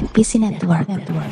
[0.00, 0.88] NPC Network.
[0.88, 1.28] Network.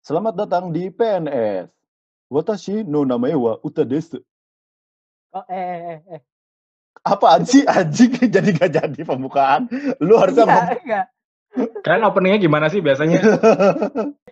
[0.00, 1.68] Selamat datang di PNS.
[2.32, 4.16] Watashi no namae wa Uta desu.
[5.36, 6.20] Oh, eh, eh, eh, eh.
[7.04, 9.68] Apaan sih anjing jadi gak jadi pembukaan?
[10.00, 11.06] Lu harusnya Enggak, mem- enggak.
[11.84, 13.18] Kalian openingnya gimana sih biasanya?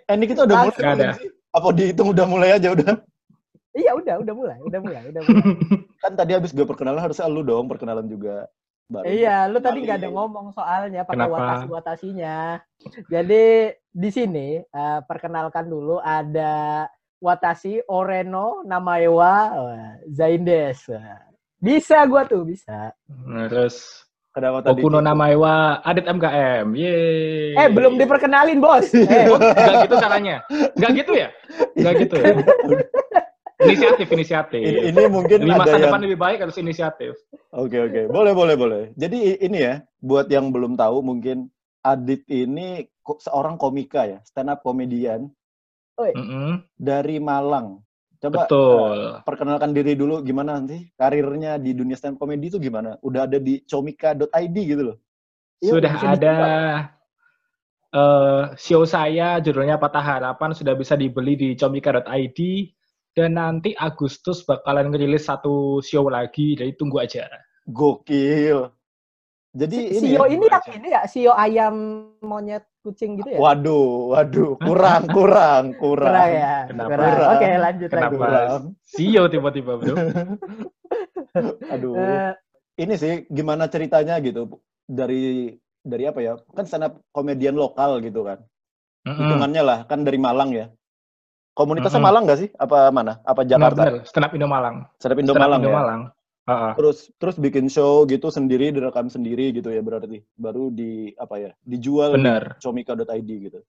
[0.09, 1.11] eh, ini kita udah mulai ada.
[1.51, 3.01] Apa dihitung udah mulai aja udah?
[3.77, 5.45] Iya, udah, udah mulai, udah mulai, udah mulai.
[6.03, 8.49] Kan tadi habis gue perkenalan harusnya lu dong perkenalan juga.
[8.87, 11.35] Baru iya, lu tadi nggak ada ngomong soalnya pakai Kenapa?
[11.35, 12.39] watasi-watasinya.
[13.11, 16.87] Jadi di sini eh, perkenalkan dulu ada
[17.19, 19.35] Watashi Oreno Namaewa
[19.75, 20.87] eh, Zaindes.
[21.59, 22.95] Bisa gua tuh, bisa.
[23.11, 24.06] Nah, terus
[24.37, 24.85] Kenapa tadi?
[24.85, 25.07] Okuno gitu?
[25.09, 26.67] Namaewa Adit MKM.
[26.77, 27.57] Yeay.
[27.57, 28.93] Eh, belum diperkenalin, Bos.
[28.93, 30.45] Eh, Enggak gitu caranya.
[30.77, 31.29] Enggak gitu ya?
[31.73, 32.35] Enggak gitu ya?
[33.57, 34.61] Inisiatif, inisiatif.
[34.61, 37.17] ini, ini mungkin Di ada masa yang depan lebih baik harus inisiatif.
[37.49, 38.83] Oke oke, boleh boleh boleh.
[38.93, 41.49] Jadi ini ya, buat yang belum tahu mungkin
[41.81, 45.33] Adit ini ko- seorang komika ya, stand up komedian
[45.97, 46.61] Mm-mm.
[46.77, 47.81] dari Malang.
[48.27, 48.99] Coba Betul.
[48.99, 52.99] eh, perkenalkan diri dulu gimana nanti karirnya di dunia stand komedi itu gimana?
[53.07, 54.99] Udah ada di comika.id gitu loh.
[55.63, 56.37] Yuk, Sudah ada
[57.97, 62.39] eh show saya judulnya Patah Harapan sudah bisa dibeli di comika.id
[63.17, 67.31] dan nanti Agustus bakalan ngerilis satu show lagi jadi tunggu aja.
[67.65, 68.76] Gokil.
[69.57, 71.75] Jadi ini Sio ya, ini yang ini ya, Sio ayam
[72.21, 73.41] monyet kucing gitu ya?
[73.41, 76.13] Waduh, waduh, kurang, kurang, kurang.
[76.13, 76.55] Kurang ya.
[76.69, 76.91] Kenapa?
[76.93, 77.09] Kurang.
[77.17, 77.31] Kurang.
[77.33, 78.05] Oke, lanjut Kenapa?
[78.05, 78.17] lagi.
[78.21, 78.63] Kurang.
[78.85, 79.95] Sio tiba-tiba bro.
[81.73, 81.93] Aduh.
[81.97, 82.33] Eh,
[82.85, 88.27] ini sih gimana ceritanya gitu dari dari apa ya kan stand up komedian lokal gitu
[88.27, 88.45] kan
[89.07, 89.17] Mm-mm.
[89.17, 90.67] hitungannya lah kan dari Malang ya
[91.57, 92.09] komunitasnya Mm-mm.
[92.13, 94.05] Malang nggak sih apa mana apa Jakarta benar.
[94.05, 94.77] Stand up Indo Malang.
[95.01, 96.01] stand up Indo Stand up Malang Indo ya Malang.
[96.47, 96.73] Heeh.
[96.75, 101.51] terus terus bikin show gitu sendiri direkam sendiri gitu ya berarti baru di apa ya
[101.61, 102.55] dijual Benar.
[102.55, 103.61] di comika.id gitu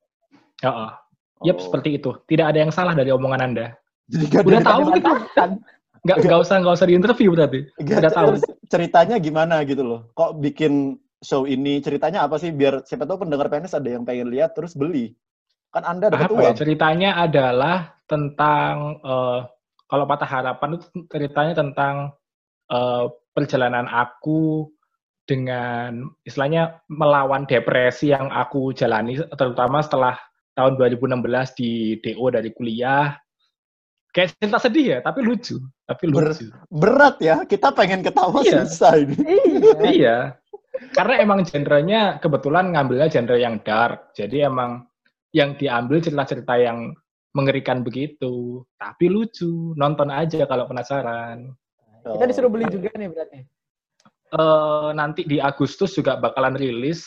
[0.59, 0.91] Heeh.
[1.45, 1.69] Yap, Oh.
[1.69, 2.17] seperti itu.
[2.25, 3.77] Tidak ada yang salah dari omongan Anda.
[4.09, 5.09] jadi Udah tahu gitu.
[6.01, 7.59] Nggak, nggak usah nggak usah diinterview berarti.
[7.77, 8.29] nggak, Udah tahu.
[8.65, 13.47] ceritanya gimana gitu loh kok bikin show ini ceritanya apa sih biar siapa tahu pendengar
[13.47, 15.13] PNS ada yang pengen lihat terus beli
[15.69, 16.49] kan anda dapat Apa ya?
[16.53, 19.39] uang Ceritanya adalah tentang eh,
[19.85, 21.93] kalau patah harapan itu ceritanya tentang
[22.67, 24.67] eh, perjalanan aku
[25.27, 30.15] dengan istilahnya melawan depresi yang aku jalani terutama setelah
[30.55, 31.19] tahun 2016
[31.59, 33.13] di DO dari kuliah.
[34.09, 36.49] Kayak cerita sedih ya, tapi lucu, tapi Ber- lucu.
[36.71, 38.65] berat ya kita pengen ketawa Iya.
[38.65, 39.77] susah ini Iya.
[39.85, 40.17] iya.
[40.95, 44.13] Karena emang genrenya kebetulan ngambilnya genre yang dark.
[44.13, 44.85] Jadi emang
[45.33, 46.93] yang diambil cerita-cerita yang
[47.33, 48.61] mengerikan begitu.
[48.77, 49.73] Tapi lucu.
[49.73, 51.49] Nonton aja kalau penasaran.
[52.15, 53.39] Kita disuruh beli juga nih berarti.
[54.27, 57.03] Eh nanti di Agustus juga bakalan rilis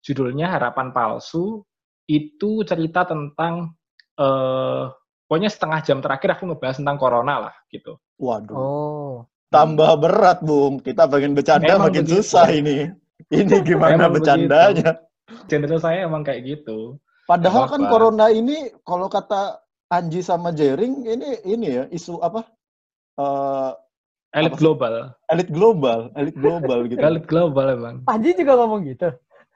[0.00, 1.64] judulnya Harapan Palsu.
[2.08, 3.72] Itu cerita tentang
[4.16, 4.84] eh
[5.28, 8.00] pokoknya setengah jam terakhir aku ngebahas tentang corona lah gitu.
[8.16, 9.14] Waduh, Oh.
[9.48, 10.80] tambah berat, Bung.
[10.80, 12.20] Kita pengen bercanda Emang makin begitu.
[12.20, 12.88] susah ini.
[13.28, 15.04] Ini gimana Emang bercandanya?
[15.48, 16.96] Genre saya emang kayak gitu.
[17.28, 17.92] Padahal Nggak kan apa-apa.
[17.92, 22.48] corona ini kalau kata Anji sama Jering ini ini ya isu apa?
[23.16, 23.70] Eh,
[24.28, 25.16] Elit global.
[25.26, 27.00] elit global, elit global gitu.
[27.00, 27.96] Elit global emang.
[28.04, 29.08] Panji juga ngomong gitu.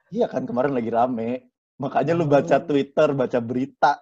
[0.09, 1.53] Iya kan kemarin lagi rame.
[1.77, 2.65] Makanya lu baca Oh.
[2.65, 4.00] Twitter, baca berita.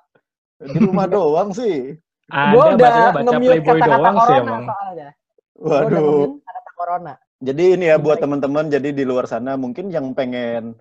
[0.57, 1.97] Di rumah doang sih.
[2.31, 4.63] Gue Anda udah baca nge-mute Playboy kata-kata doang sih corona emang.
[4.65, 5.09] soalnya.
[5.53, 6.27] Gua Waduh.
[6.39, 7.13] kata-kata corona.
[7.41, 10.77] Jadi ini ya buat teman-teman jadi di luar sana mungkin yang pengen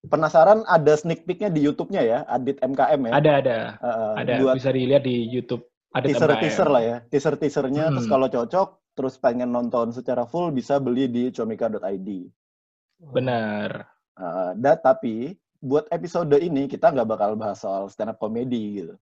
[0.00, 3.12] penasaran ada sneak peek-nya di YouTube-nya ya, Adit MKM ya.
[3.12, 5.66] Ada ada Heeh, ada buat bisa dilihat di YouTube.
[5.90, 6.96] Ada teaser-teaser lah ya.
[7.04, 8.12] Teaser-teasernya terus Hmm.
[8.14, 12.08] kalau cocok terus pengen nonton secara full bisa beli di comika.id.
[13.14, 13.86] Bener.
[14.18, 18.98] Uh, dan tapi buat episode ini kita nggak bakal bahas soal stand up comedy gitu.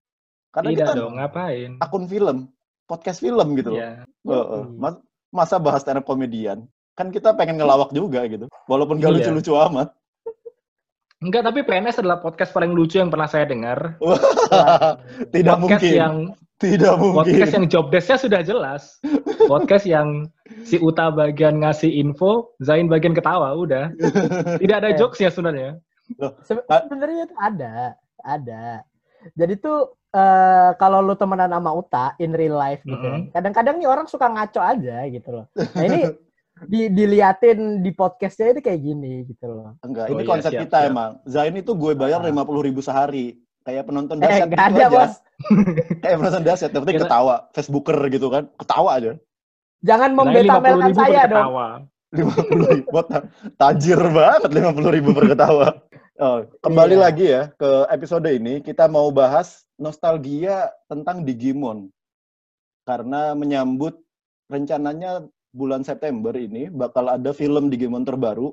[0.53, 1.71] Karena Tidak kita dong, ngapain?
[1.81, 2.53] akun film,
[2.85, 3.81] podcast film gitu loh.
[3.81, 4.05] Ya.
[4.29, 4.63] Heeh.
[4.77, 5.01] Mas-
[5.33, 6.69] masa bahas stand up komedian?
[6.97, 8.49] Kan kita pengen ngelawak juga gitu.
[8.69, 9.17] Walaupun gak Iya.
[9.33, 9.93] lucu-lucu amat.
[11.17, 13.97] Enggak, tapi PNS adalah podcast paling lucu yang pernah saya dengar.
[15.35, 15.97] Tidak podcast mungkin.
[15.97, 16.15] yang
[16.57, 17.17] Tidak mungkin.
[17.17, 18.83] podcast yang job desk-nya sudah jelas.
[19.45, 20.29] Podcast yang
[20.63, 23.97] si Uta bagian ngasih info, Zain bagian ketawa, udah.
[24.57, 24.97] Tidak ada Eh.
[25.01, 25.81] jokes-nya sebenarnya.
[26.45, 26.85] Sebe- Ah.
[26.85, 28.85] Sebenarnya ada, ada.
[29.33, 33.33] Jadi tuh eh, kalau lu temenan sama Uta in real life gitu, Mm-mm.
[33.33, 35.45] kadang-kadang nih orang suka ngaco aja gitu loh.
[35.55, 36.01] Nah ini
[36.65, 39.77] di diliatin di podcastnya itu kayak gini gitu loh.
[39.85, 40.91] Enggak, Oh ini iya, konsep siap, kita siap.
[40.91, 41.11] emang.
[41.29, 42.29] Zain itu gue bayar Ah.
[42.33, 43.37] lima puluh ribu sehari.
[43.61, 44.87] Kayak penonton Eh, dasyat nggak gitu ada aja.
[44.89, 45.13] bos.
[46.03, 47.37] Kayak penonton penting Kita- ketawa.
[47.53, 49.13] Facebooker gitu kan, ketawa aja.
[49.83, 51.45] Jangan Nah, membetamelkan saya dong.
[51.45, 51.69] ketawa.
[52.15, 52.99] lima puluh ribu
[53.59, 55.69] tajir banget lima puluh ribu per ketawa.
[56.17, 57.03] Oh, kembali Iya.
[57.05, 61.93] lagi ya ke episode ini kita mau bahas nostalgia tentang Digimon
[62.89, 64.01] karena menyambut
[64.49, 68.53] rencananya bulan September ini bakal ada film Digimon terbaru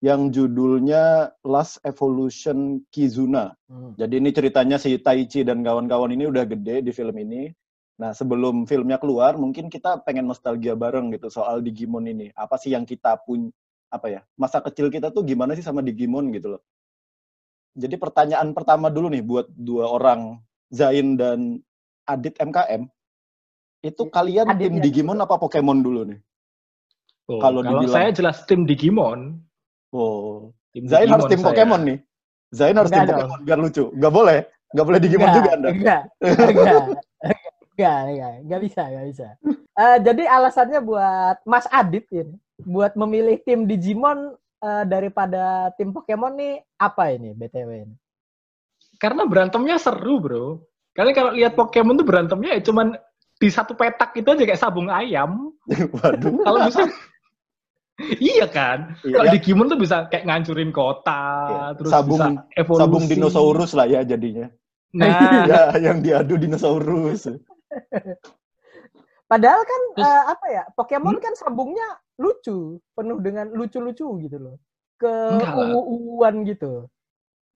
[0.00, 3.52] yang judulnya Last Evolution Kizuna.
[3.68, 3.92] Hmm.
[4.00, 7.52] Jadi ini ceritanya si Taichi dan kawan-kawan ini udah gede di film ini.
[8.00, 12.32] Nah, sebelum filmnya keluar, mungkin kita pengen nostalgia bareng gitu soal Digimon ini.
[12.32, 13.52] Apa sih yang kita pun
[13.92, 14.20] apa ya?
[14.40, 16.64] Masa kecil kita tuh gimana sih sama Digimon gitu loh.
[17.76, 20.40] Jadi pertanyaan pertama dulu nih buat dua orang
[20.72, 21.60] Zain dan
[22.08, 22.88] Adit MKM.
[23.84, 24.82] Itu kalian Adit tim ya.
[24.88, 26.20] Digimon apa Pokemon dulu nih?
[27.30, 29.38] Oh, Kalau kalau dibilang- saya jelas tim Digimon.
[29.94, 31.46] Oh, Tim Zain harus tim saya.
[31.54, 31.98] Pokemon nih.
[32.50, 33.18] Zain harus tim Enggak dong.
[33.22, 33.84] Pokemon biar lucu.
[33.94, 34.38] Nggak boleh.
[34.74, 35.68] Nggak boleh Digimon Enggak, juga Anda.
[35.70, 36.02] Enggak,
[36.50, 36.84] enggak,
[37.74, 39.26] enggak, enggak, enggak bisa, enggak bisa.
[39.54, 42.34] Eh, jadi alasannya buat Mas Adit ini,
[42.66, 47.94] buat memilih tim Digimon eh, daripada tim Pokemon nih apa ini BTW ini?
[48.98, 50.46] Karena berantemnya seru, bro.
[50.94, 52.94] Karena kalau lihat Pokemon tuh berantemnya ya cuman
[53.40, 55.50] di satu petak itu aja kayak sabung ayam.
[55.98, 56.44] Waduh.
[56.44, 56.82] Kalau bisa
[58.32, 58.96] Iya kan?
[59.00, 61.64] Kalau Iya, Digimon tuh bisa kayak ngancurin kota, Iya.
[61.76, 62.80] terus Sabung- bisa evolusi.
[62.80, 64.48] sabung dinosaurus lah ya jadinya.
[64.90, 65.06] Nah,
[65.50, 67.28] ya, yang diadu dinosaurus.
[69.26, 70.62] Padahal kan Terus- eh, apa ya?
[70.74, 71.22] Pokemon Hmm?
[71.22, 71.86] kan sabungnya
[72.18, 74.56] lucu, penuh dengan lucu-lucu gitu loh.
[74.98, 75.08] Ke
[75.38, 76.90] uwu-uwuan gitu.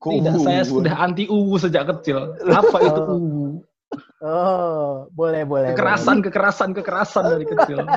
[0.04, 2.36] tidak, saya sudah anti uwu sejak kecil.
[2.60, 3.46] Apa itu uwu?
[4.20, 5.72] Oh, boleh boleh.
[5.72, 7.88] Kekerasan, kekerasan, kekerasan dari kecil.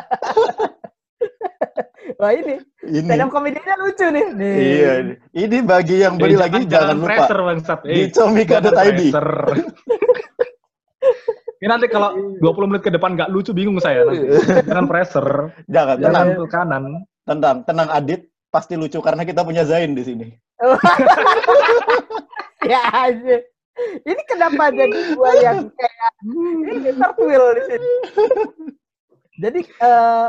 [2.17, 3.05] Wah ini ini.
[3.05, 4.25] stand up komedinya lucu nih.
[4.33, 4.53] nih.
[4.57, 5.13] Iya, ini.
[5.37, 7.79] ini bagi yang beli Eh, lagi jangan lupa pressure, bangsat.
[7.85, 8.73] di Eh, comika.id.
[8.73, 9.31] pressure.
[11.57, 14.29] Ini nanti kalau 20 menit ke depan nggak lucu bingung saya nanti.
[14.61, 16.83] Jangan pressure, Jangan, jangan tenang, ke kanan.
[17.25, 20.27] tenang, tenang Adit, pasti lucu karena kita punya Zain di sini.
[22.71, 23.37] ya aja.
[24.05, 26.13] Ini kenapa jadi gua yang kayak
[26.65, 27.89] ini tertwil di sini.
[29.43, 30.27] Jadi eh,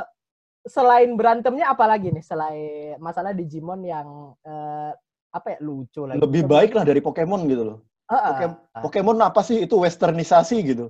[0.69, 4.93] selain berantemnya apa lagi nih selain masalah Digimon yang eh,
[5.29, 6.20] apa ya lucu lagi.
[6.20, 7.79] Lebih baik lah dari Pokemon gitu loh.
[8.09, 8.31] Heeh.
[8.32, 10.88] Pokem- Pokemon apa sih itu westernisasi gitu.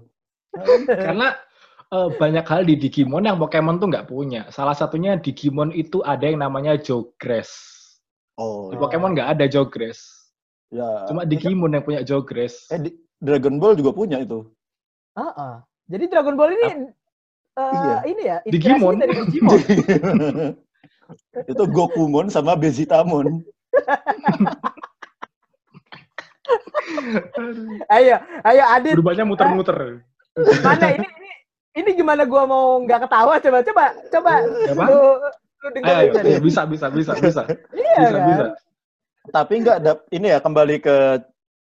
[0.87, 1.35] Karena
[1.91, 4.47] eh, banyak hal di Digimon yang Pokemon tuh nggak punya.
[4.51, 7.51] Salah satunya Digimon itu ada yang namanya Jogress.
[8.39, 10.31] Oh, Di Pokemon nggak ada Jogress.
[10.71, 11.11] ya.
[11.11, 12.71] Cuma Digimon yang punya Jogress.
[12.71, 14.47] Eh, di- Dragon Ball juga punya itu.
[15.19, 15.55] Heeh.
[15.91, 16.95] Jadi Dragon Ball ini
[17.59, 17.97] eh, Iya.
[18.07, 18.95] ini ya Digimon.
[18.97, 19.59] dari Digimon.
[21.51, 23.27] itu Gokumon sama Bezitamon.
[27.93, 30.01] ayo, ayo Adit, Berubahnya muter-muter.
[30.63, 31.31] mana ini ini
[31.77, 34.33] ini gimana gua mau nggak ketawa coba coba coba
[34.71, 34.85] Apa?
[34.87, 34.99] lu
[35.59, 36.29] lu dengerin Ayo, tadi.
[36.31, 37.43] ayo, bisa, bisa, bisa, bisa.
[37.75, 38.23] Iya Bisa, kan?
[38.31, 38.45] bisa.
[39.29, 40.97] Tapi nggak ada ini ya kembali ke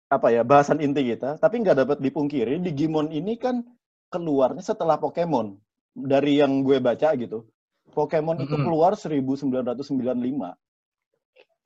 [0.05, 1.39] apa ya bahasan inti kita.
[1.39, 3.63] Tapi nggak dapat dipungkiri Digimon ini kan
[4.11, 5.55] keluarnya setelah Pokemon.
[5.95, 7.47] Dari yang gue baca gitu,
[7.95, 10.11] Pokemon itu keluar 1995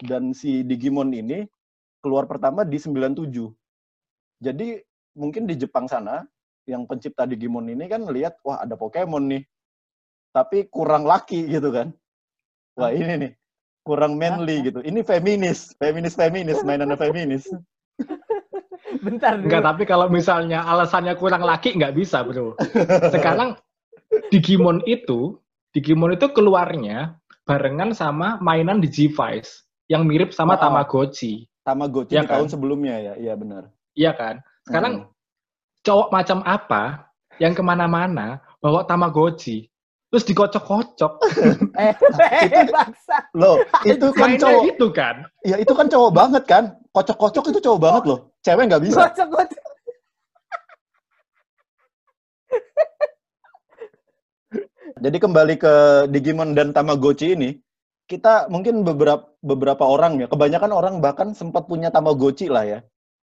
[0.06, 1.50] dan si Digimon ini
[2.00, 3.26] keluar pertama di 97.
[4.40, 4.80] Jadi
[5.18, 6.24] mungkin di Jepang sana
[6.70, 9.44] yang pencipta Digimon ini kan lihat wah ada Pokemon nih.
[10.30, 11.90] Tapi kurang laki gitu kan.
[12.78, 13.32] Wah, ini nih
[13.84, 14.86] kurang manly gitu.
[14.86, 17.50] Ini feminis, feminis feminis, mainannya feminis.
[19.06, 19.50] Bentar dulu.
[19.50, 22.54] Enggak, tapi kalau misalnya alasannya kurang laki, nggak bisa, bro.
[23.14, 23.58] Sekarang
[24.28, 25.40] Digimon itu,
[25.72, 27.16] Digimon itu keluarnya
[27.48, 30.62] barengan sama mainan Digivice yang mirip sama Oh.
[30.62, 31.48] Tamagotchi.
[31.64, 32.30] Tamagotchi di kan?
[32.42, 33.70] tahun sebelumnya ya, iya benar.
[33.96, 34.36] Iya kan?
[34.68, 35.10] Sekarang Hmm.
[35.82, 39.70] cowok macam apa yang ke mana-mana bawa Tamagotchi,
[40.12, 41.14] terus dikocok-kocok,
[41.82, 41.94] eh,
[42.68, 43.18] bangsa.
[43.34, 45.16] loh, itu kan mainnya cowok, gitu kan?
[45.46, 46.64] ya itu kan cowok banget kan?
[46.92, 48.20] Kocok-kocok itu cowok banget loh.
[48.42, 49.08] Cewek nggak bisa.
[49.14, 49.30] Gocok.
[55.00, 55.74] Jadi kembali ke
[56.12, 57.56] Digimon dan Tamagotchi ini,
[58.04, 62.80] kita mungkin beberapa beberapa orang ya, kebanyakan orang bahkan sempat punya Tamagotchi lah ya,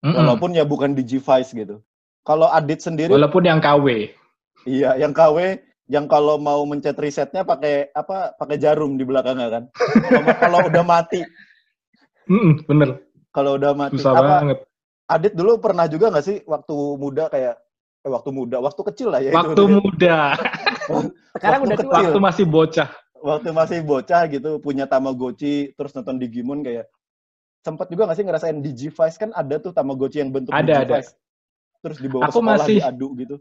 [0.06, 0.14] Mm-mm.
[0.14, 1.82] walaupun ya bukan Digivice gitu.
[2.22, 4.14] Kalau Adit sendiri, Walaupun yang KW.
[4.64, 8.32] iya, yang KW, yang kalau mau mencet resetnya pakai apa?
[8.38, 9.64] Pakai jarum di belakangnya kan.
[10.40, 11.20] Kalau- udah mati,
[12.30, 13.02] Mm-mm, bener,
[13.34, 13.98] kalau udah mati.
[14.00, 14.58] susah Apa, banget.
[15.04, 17.60] Adit dulu pernah juga nggak sih waktu muda kayak
[18.04, 19.37] eh, waktu muda, waktu kecil lah ya itu.
[19.37, 20.18] Waktu muda,
[21.34, 21.88] Sekarang Waktu udah kecil.
[21.90, 21.99] tua.
[21.99, 22.88] waktu masih bocah.
[23.25, 26.92] waktu masih bocah gitu punya Tamagotchi terus nonton Digimon kayak
[27.64, 31.16] sempat juga nggak sih ngerasain Digivice kan ada tuh Tamagotchi yang bentuk Ada, Digivice.
[31.80, 33.37] Terus dibawa Aku ke sekolah masih- diadu gitu.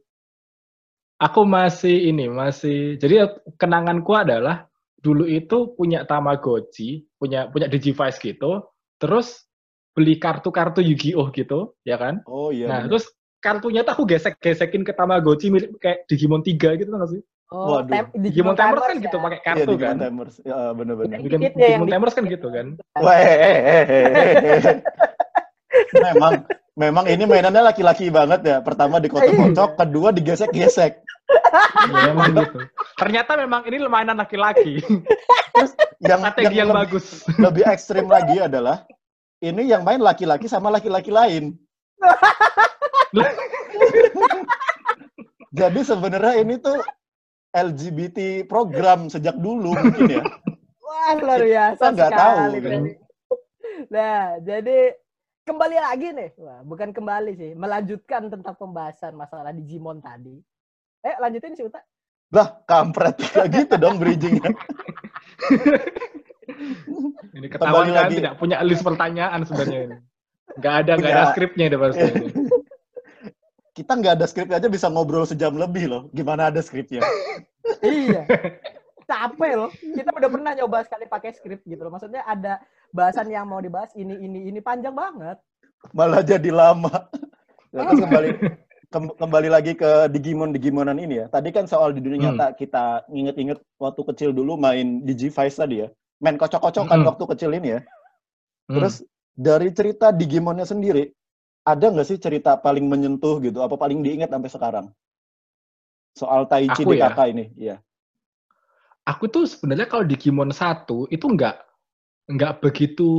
[1.19, 4.67] Aku masih ini, masih jadi kenanganku adalah
[4.97, 8.63] dulu itu punya Tamagotchi, punya punya Digivice gitu,
[8.95, 9.47] terus
[9.91, 12.23] beli kartu-kartu Yu-Gi-Oh gitu, ya kan?
[12.23, 12.67] Oh iya.
[12.67, 12.97] nah, bener.
[12.97, 13.05] terus
[13.43, 17.21] kartunya tuh aku gesek-gesekin ke Tamagotchi mirip kayak Digimon 3 gitu nggak sih?
[17.51, 17.91] Oh, Waduh.
[17.91, 19.21] tem- Digimon Tamers kan gitu ya.
[19.21, 19.95] pakai Iya, kartu Digimon kan.
[19.99, 20.35] Timers.
[20.41, 21.11] Ya, bener-bener.
[21.11, 21.19] Iya.
[21.19, 22.67] Ya yang Digimon di- Tamers kan gitu kan.
[22.97, 24.77] Wah, eh, eh, eh, eh, eh.
[25.93, 26.33] memang
[26.73, 28.57] memang ini mainannya laki-laki banget ya.
[28.59, 29.77] Pertama dikocok-kocok, Iya.
[29.77, 30.93] kedua digesek-gesek.
[31.83, 32.57] Ya, memang gitu.
[32.97, 34.81] Ternyata memang ini mainan laki-laki.
[36.01, 37.05] Yang, Strategi yang lebih, bagus.
[37.37, 38.83] lebih ekstrim lagi adalah
[39.39, 41.53] ini yang main laki-laki sama laki-laki lain.
[45.53, 46.81] Jadi sebenarnya ini tuh
[47.53, 50.23] LGBT program sejak dulu mungkin ya.
[50.81, 52.57] Wah, luar biasa Kita nggak tahu, sekali.
[52.65, 52.81] kan.
[53.93, 54.77] Nah, jadi
[55.45, 56.29] kembali lagi nih.
[56.41, 60.41] Wah, bukan kembali sih, melanjutkan tentang pembahasan masalah Digimon tadi.
[61.05, 61.83] Eh, lanjutin sih, Uta.
[62.33, 64.49] Lah, kampret kayak gitu dong bridgingnya.
[67.33, 68.17] Ini ketahuan kan lagi.
[68.17, 69.97] tidak punya list pertanyaan sebenarnya ini.
[70.57, 72.09] Nggak ada, nggak ada skripnya deh pasti.
[73.73, 76.01] Kita nggak ada skripnya aja bisa ngobrol sejam lebih loh.
[76.13, 77.01] Gimana ada skripnya?
[77.81, 78.21] iya.
[79.03, 79.69] Capek loh.
[79.73, 81.91] Kita udah pernah nyoba sekali pakai skrip gitu loh.
[81.91, 85.41] Maksudnya ada bahasan yang mau dibahas ini ini ini panjang banget.
[85.91, 86.93] Malah jadi lama.
[87.73, 88.29] Ya, terus kembali
[88.93, 91.25] kem- kembali lagi ke Digimon Digimonan ini ya.
[91.25, 92.37] Tadi kan soal di dunia Hmm.
[92.37, 95.89] nyata kita nginget-inget waktu kecil dulu main Digivice tadi ya.
[96.21, 97.09] Main kocok-kocokan Hmm.
[97.09, 97.79] waktu kecil ini ya.
[98.69, 98.77] Hmm.
[98.77, 99.01] Terus
[99.33, 101.09] dari cerita Digimonnya sendiri,
[101.71, 103.59] ada nggak sih cerita paling menyentuh gitu?
[103.65, 104.85] Apa paling diingat sampai sekarang?
[106.19, 107.09] Soal Taichi Aku ya?
[107.09, 107.75] DKK ini, iya.
[109.03, 111.55] aku tuh sebenarnya kalau Digimon 1 itu nggak
[112.35, 113.09] nggak begitu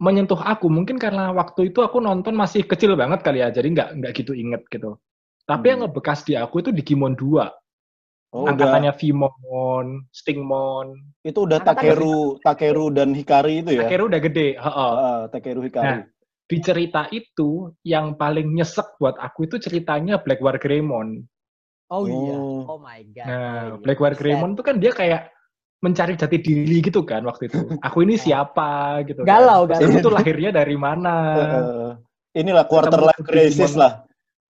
[0.00, 0.66] menyentuh aku.
[0.72, 4.32] Mungkin karena waktu itu aku nonton masih kecil banget kali ya, jadi nggak nggak gitu
[4.32, 4.96] inget gitu.
[5.44, 5.92] Tapi yang Hmm.
[5.92, 7.52] ngebekas di aku itu Digimon 2.
[8.34, 10.86] Oh, udah, Angkatannya Vimon, Stingmon.
[11.26, 13.88] itu udah Takeru, Takeru dan Hikari itu ya?
[13.88, 14.48] Akhirnya udah gede.
[14.56, 14.92] heeh.
[14.96, 15.86] Ah, Takeru Hikari.
[15.86, 15.96] Nah,
[16.46, 21.26] Di cerita itu, yang paling nyesek buat aku itu ceritanya Black War Greymon.
[21.90, 22.38] Oh, iya.
[22.38, 22.62] Oh.
[22.74, 23.26] Oh my god.
[23.26, 23.82] Nah, Oh, iya.
[23.82, 24.14] Black War.
[24.14, 25.34] Greymon itu kan dia kayak
[25.76, 27.58] mencari jati diri gitu kan waktu itu.
[27.86, 29.22] Aku ini siapa gitu.
[29.22, 29.28] kan.
[29.28, 30.04] Galau, Terus galau.
[30.06, 31.14] tuh lahirnya dari mana?
[31.34, 31.90] Eh,
[32.42, 33.82] inilah quarter life crisis Digimon.
[33.82, 33.92] lah.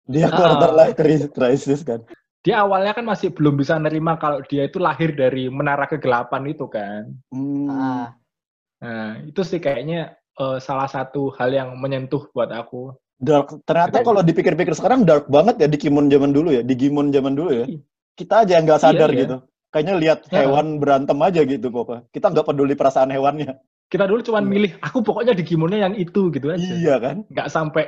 [0.06, 0.36] Dia Ah.
[0.36, 2.04] quarter life cri- crisis kan.
[2.40, 6.68] Dia awalnya kan masih belum bisa nerima kalau dia itu lahir dari menara kegelapan itu
[6.68, 7.08] kan.
[7.32, 7.72] Hmm.
[7.72, 8.08] Ah,
[8.75, 12.92] Nah, itu sih kayaknya eh, salah satu hal yang menyentuh buat aku.
[13.15, 13.63] Dark.
[13.63, 14.08] Ternyata Betul.
[14.12, 16.62] kalau dipikir-pikir sekarang dark banget ya Digimon zaman dulu ya.
[16.62, 17.65] Digimon zaman dulu ya.
[17.65, 17.80] Iya.
[18.15, 19.22] Kita aja yang nggak sadar Iya, iya.
[19.24, 19.36] gitu.
[19.72, 20.44] Kayaknya lihat Ya.
[20.44, 22.04] hewan berantem aja gitu pokoknya.
[22.12, 23.56] Kita nggak peduli perasaan hewannya.
[23.88, 24.51] Kita dulu cuman Iya.
[24.51, 26.60] milih, aku pokoknya Digimonnya yang itu gitu aja.
[26.60, 27.24] Iya kan?
[27.32, 27.84] Nggak sampai,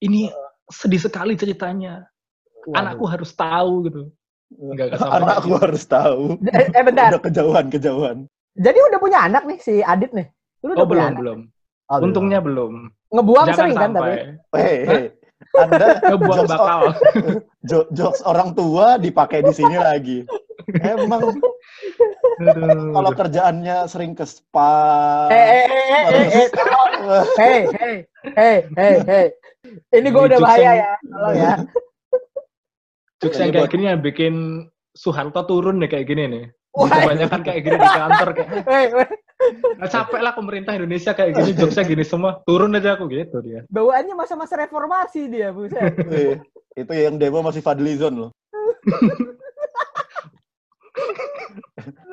[0.00, 0.30] ini
[0.66, 2.06] sedih sekali ceritanya.
[2.66, 2.74] Waduh.
[2.80, 4.02] Anakku harus tahu gitu.
[4.54, 5.58] Nggak, nggak sampai Anakku gitu.
[5.62, 6.22] harus tahu.
[6.50, 7.08] Eh, eh, bentar.
[7.14, 8.16] Udah kejauhan, kejauhan.
[8.54, 10.26] Jadi udah punya anak nih si Adit nih.
[10.62, 11.20] Lu udah Oh punya belum, anak?
[11.22, 11.38] belum.
[11.94, 12.06] Oh, belum.
[12.06, 12.72] Untungnya belum.
[13.08, 13.94] ngebuang Jangan sering kan tapi.
[13.94, 14.12] sampai
[14.52, 15.04] Hei, hei.
[15.54, 16.80] Anda ngebuang jokes, bakal.
[17.62, 20.18] jo- jokes orang tua dipakai di sini lagi.
[20.80, 21.22] Emang
[22.36, 22.90] Aduh.
[22.90, 24.72] kalau kerjaannya sering ke spa.
[25.28, 26.92] Eh, eh, eh, eh, eh, eh, tolong.
[27.36, 27.94] Hei, hei,
[28.32, 29.26] hei, hei, hei.
[29.92, 30.92] Ini gue udah bahaya yang- ya.
[31.04, 31.52] Tolong ya.
[33.20, 34.34] Jokes yang kayak gini yang bikin
[34.90, 36.44] Soeharto turun nih kayak gini nih.
[36.74, 36.90] Wah.
[36.90, 39.06] Kebanyakan kayak gini di kantor kayak Hei, hei.
[39.78, 42.42] Nah, capek lah pemerintah Indonesia kayak gini, jokesnya gini semua.
[42.42, 43.62] Turun aja aku gitu dia.
[43.70, 45.94] Bawaannya masa-masa reformasi dia, buset.
[46.10, 46.42] Eh,
[46.82, 48.30] itu yang demo masih Fadlizon loh.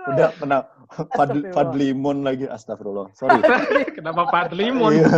[0.01, 0.65] Udah kena
[1.13, 1.53] Fadl, Astagfirullah.
[1.53, 2.45] Fadlimon lagi.
[2.49, 3.07] Astagfirullah.
[3.15, 3.41] Sorry.
[3.95, 4.91] Kenapa Padlimon?
[4.97, 5.09] Iya.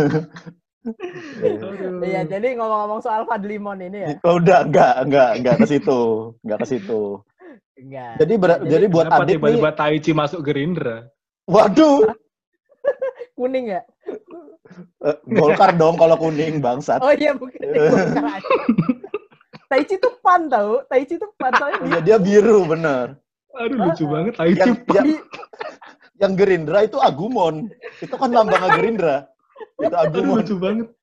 [2.04, 4.08] Iya, jadi ngomong-ngomong soal Fadlimon ini ya.
[4.28, 6.00] Oh, udah enggak, enggak, enggak ke situ.
[6.44, 7.24] Enggak ke situ.
[7.74, 8.14] Enggak.
[8.22, 11.08] Jadi ber- Jadi jadi buat Adit nih, tiba-tiba Taichi masuk Gerindra?
[11.44, 12.08] waduh,
[13.36, 13.82] kuning ya?
[15.04, 17.02] eh, Golkar dong kalau kuning bangsat.
[17.02, 17.60] Oh iya, mungkin.
[19.68, 20.86] Taichi tuh pan tau.
[20.86, 21.68] Taichi tuh pan tau.
[21.82, 23.18] Iya dia biru bener.
[23.52, 24.60] Aduh lucu banget Taichi.
[24.62, 25.06] Yang, yang,
[26.16, 27.68] yang Gerindra itu Agumon.
[27.98, 29.26] Itu kan lambang Gerindra.
[29.76, 30.36] Itu Aduh Agumon.
[30.40, 30.88] lucu banget.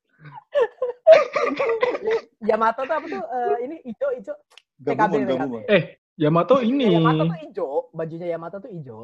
[2.42, 3.22] Yamato tuh apa tuh?
[3.22, 4.34] Eh, ini ijo, ijo.
[4.80, 5.30] Gabumon, PKB.
[5.30, 5.62] Gabumon.
[5.68, 5.82] Eh,
[6.20, 6.92] Yamato ini.
[6.92, 7.66] Yamato tuh ijo.
[7.96, 8.98] Bajunya Yamato tuh ijo.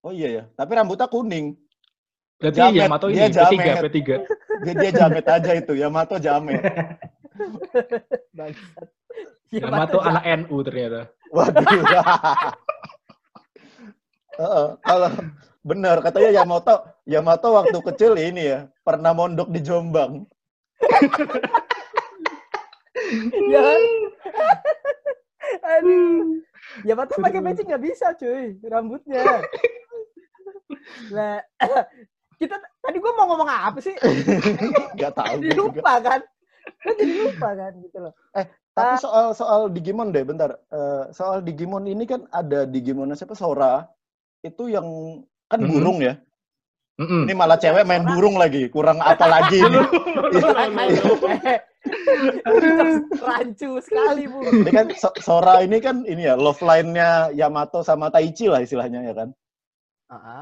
[0.00, 0.42] Oh iya ya.
[0.54, 1.58] Tapi rambutnya kuning.
[2.40, 3.84] Berarti Jamet, Yamato ini dia P3, jamet.
[3.84, 4.00] P3.
[4.64, 5.76] Dia, dia jamet aja itu.
[5.76, 6.64] Yamato jamet.
[8.36, 8.88] Bangsat.
[9.52, 10.08] Yamato jamet.
[10.08, 11.12] anak NU ternyata.
[11.36, 11.68] Waduh.
[14.40, 15.12] Heeh, kalau
[15.60, 20.24] benar katanya Yamato Yamato waktu kecil ini ya pernah mondok di Jombang.
[23.52, 23.82] ya kan?
[25.58, 26.40] Aduh.
[26.86, 29.24] Ya mata pakai peci nggak bisa cuy, rambutnya.
[31.10, 31.42] Nah,
[32.40, 33.92] kita tadi gua mau ngomong apa sih?
[35.00, 35.80] Gak tahu Jadi gue juga.
[35.82, 36.20] lupa kan?
[36.80, 38.12] Kan jadi lupa kan gitu loh.
[38.70, 39.00] Tapi Ah.
[39.02, 40.56] soal soal Digimon deh, bentar.
[40.70, 43.84] Eh, soal Digimon ini kan ada Digimon siapa Sora
[44.40, 44.86] itu yang
[45.50, 46.16] kan burung ya.
[47.00, 47.24] Mm-mm.
[47.28, 48.68] Ini malah cewek main burung lagi.
[48.68, 49.80] Kurang apa lagi ini?
[53.20, 54.40] Rancu sekali bu.
[54.44, 59.00] Ini kan So- Sora ini kan ini ya love line-nya Yamato sama Taichi lah istilahnya
[59.02, 59.28] ya kan.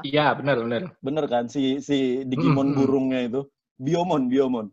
[0.01, 0.81] Iya, benar benar.
[0.99, 2.77] Bener kan si si Digimon Mhm.
[2.77, 3.41] burungnya itu.
[3.79, 4.67] Biomon, Biomon.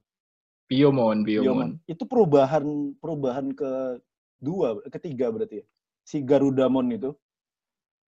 [0.67, 1.71] Biomon, Biomon.
[1.87, 2.65] Itu perubahan
[2.99, 4.03] perubahan ke
[4.43, 5.67] dua, ketiga berarti ya.
[6.03, 7.15] Si Garudamon itu.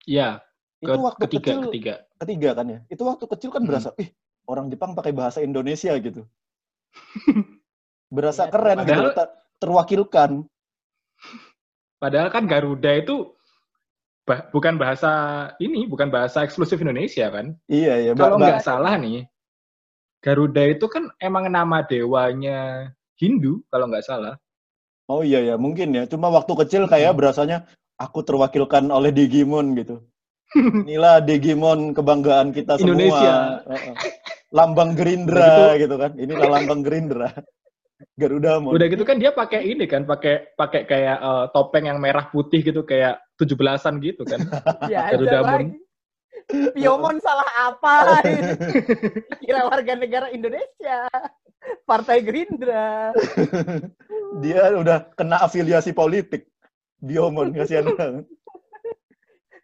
[0.08, 0.42] Iya,
[0.80, 1.94] Itu ke- waktu ketiga, kecil ketiga.
[2.18, 2.80] ketiga kan ya.
[2.88, 3.70] Itu waktu kecil kan Hmm.
[3.70, 4.08] berasa, ih
[4.48, 6.24] orang Jepang pakai bahasa Indonesia gitu.
[8.08, 10.30] berasa Iya, keren gitu, padahal- ter- terwakilkan.
[11.98, 13.34] Padahal kan Garuda itu
[14.22, 15.10] bah- bukan bahasa
[15.58, 17.58] ini, bukan bahasa eksklusif Indonesia kan.
[17.66, 18.12] Iya ya.
[18.14, 19.26] Ba- Kalau nggak salah nih,
[20.22, 24.38] Garuda itu kan emang nama dewanya Hindu kalau nggak salah.
[25.08, 26.04] Oh iya ya, mungkin ya.
[26.06, 27.18] Cuma waktu kecil kayak Hmm.
[27.18, 27.58] berasanya
[27.96, 30.04] aku terwakilkan oleh Digimon gitu.
[30.54, 32.94] Inilah Digimon kebanggaan kita semua.
[32.94, 33.34] Indonesia.
[33.68, 33.94] Heeh.
[34.48, 36.14] Lambang Gerindra gitu kan.
[36.14, 37.28] Inilah lambang Gerindra.
[38.14, 38.74] Garudamon.
[38.74, 42.62] Udah gitu kan dia pakai ini kan, pakai pakai kayak eh, topeng yang merah putih
[42.62, 44.38] gitu kayak 17-an gitu kan.
[44.92, 45.74] Ya Garuda Mon.
[46.48, 48.24] Piomon salah apa?
[49.44, 51.04] Kira warga negara Indonesia.
[51.84, 53.12] Partai Gerindra.
[54.42, 56.48] Dia udah kena afiliasi politik.
[57.02, 58.24] Biomon kasihan banget.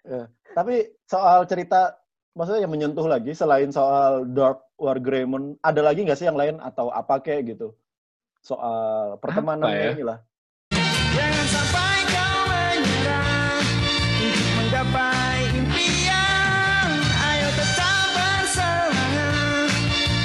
[0.05, 1.97] Ya, Tapi soal cerita
[2.37, 6.61] maksudnya yang menyentuh lagi selain soal Dark War Greymon, ada lagi nggak sih yang lain
[6.61, 7.73] atau apa kayak gitu?
[8.45, 9.97] Soal pertemanan ya?
[9.97, 10.19] inilah.
[11.17, 13.65] Jangan sampai kau menyerah
[14.21, 16.89] untuk menggapai impian.
[17.25, 19.73] Ayo tetap bersemangat,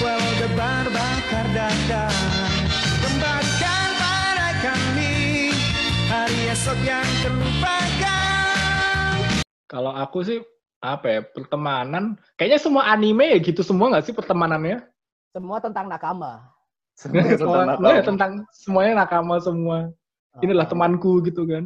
[0.04, 2.12] walau debar bakar dada.
[3.08, 5.56] Kembalikan pada kami
[6.12, 9.16] hari esok yang terlupakan.
[9.72, 10.44] Kalau aku sih
[10.84, 14.84] apa ya pertemanan kayaknya semua anime ya gitu semua nggak sih pertemanannya
[15.32, 16.59] Semua tentang nakama.
[17.00, 19.78] Semua semua semuanya tentang semuanya nakama semua
[20.44, 21.64] inilah Ah, temanku gitu kan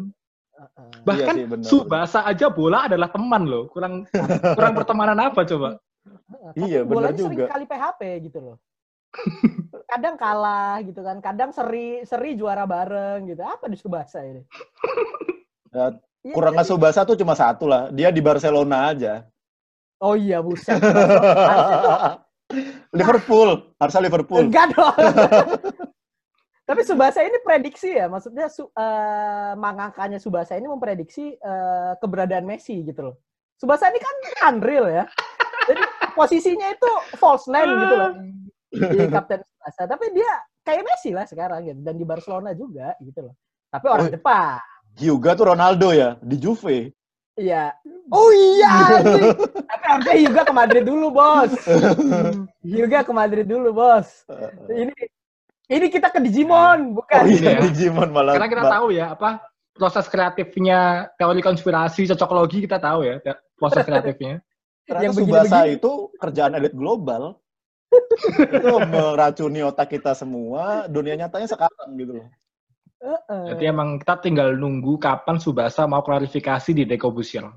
[0.54, 0.89] ah, ah.
[1.02, 1.65] bahkan sih, benar.
[1.65, 4.06] Subasa aja bola adalah teman loh kurang
[4.54, 5.82] kurang pertemanan apa coba
[6.54, 7.46] Tapi Iya, benar bolanya sering juga.
[7.50, 8.58] kali PHP gitu loh.
[9.88, 13.39] kadang kalah gitu kan, kadang seri seri juara bareng gitu.
[13.39, 14.41] Apa di Subasa ini?
[15.72, 15.93] Ya,
[16.24, 17.88] Iya, Kurangnya Subasa tuh cuma satu lah.
[17.89, 19.24] Dia di Barcelona aja.
[19.98, 20.76] Oh iya buset.
[20.76, 22.19] Harusnya tuh-
[22.92, 24.44] Liverpool, harusnya Liverpool.
[24.48, 24.96] Enggak dong.
[26.70, 32.80] Tapi Subasa ini prediksi ya, maksudnya su, eh, mangakanya Subasa ini memprediksi eh, keberadaan Messi
[32.88, 33.16] gitu loh.
[33.60, 34.16] Subasa ini kan
[34.56, 35.04] unreal ya.
[35.68, 35.84] Jadi
[36.16, 38.12] posisinya itu false nine gitu loh
[38.74, 39.82] di kapten Subasa.
[39.92, 40.32] Tapi dia
[40.63, 43.36] kayak Messi lah sekarang gitu dan di Barcelona juga gitu loh.
[43.68, 44.13] Tapi orang Oh.
[44.16, 44.58] Jepang.
[44.94, 46.94] Hyuga tuh Ronaldo ya di Juve.
[47.34, 47.74] Iya.
[48.13, 49.02] Oh iya.
[49.72, 51.52] Tapi harusnya Hyuga ke Madrid dulu, Bos.
[52.62, 54.26] Hyuga ke Madrid dulu, Bos.
[54.69, 54.93] Ini
[55.72, 57.24] ini kita ke Digimon, bukan.
[57.24, 57.60] Oh iya, ya.
[57.65, 58.36] Digimon malah.
[58.36, 59.41] karena kita tahu ya apa
[59.74, 63.17] proses kreatifnya teori konspirasi cocokologi kita tahu ya
[63.58, 64.43] proses kreatifnya
[64.84, 67.39] Ternyata yang Subasa itu kerjaan elit global.
[68.41, 72.28] itu meracuni otak kita semua, dunia nyatanya sekarang gitu loh.
[73.04, 73.44] Heeh.
[73.52, 77.44] jadi emang kita tinggal nunggu kapan Subasa mau klarifikasi di Dekobusir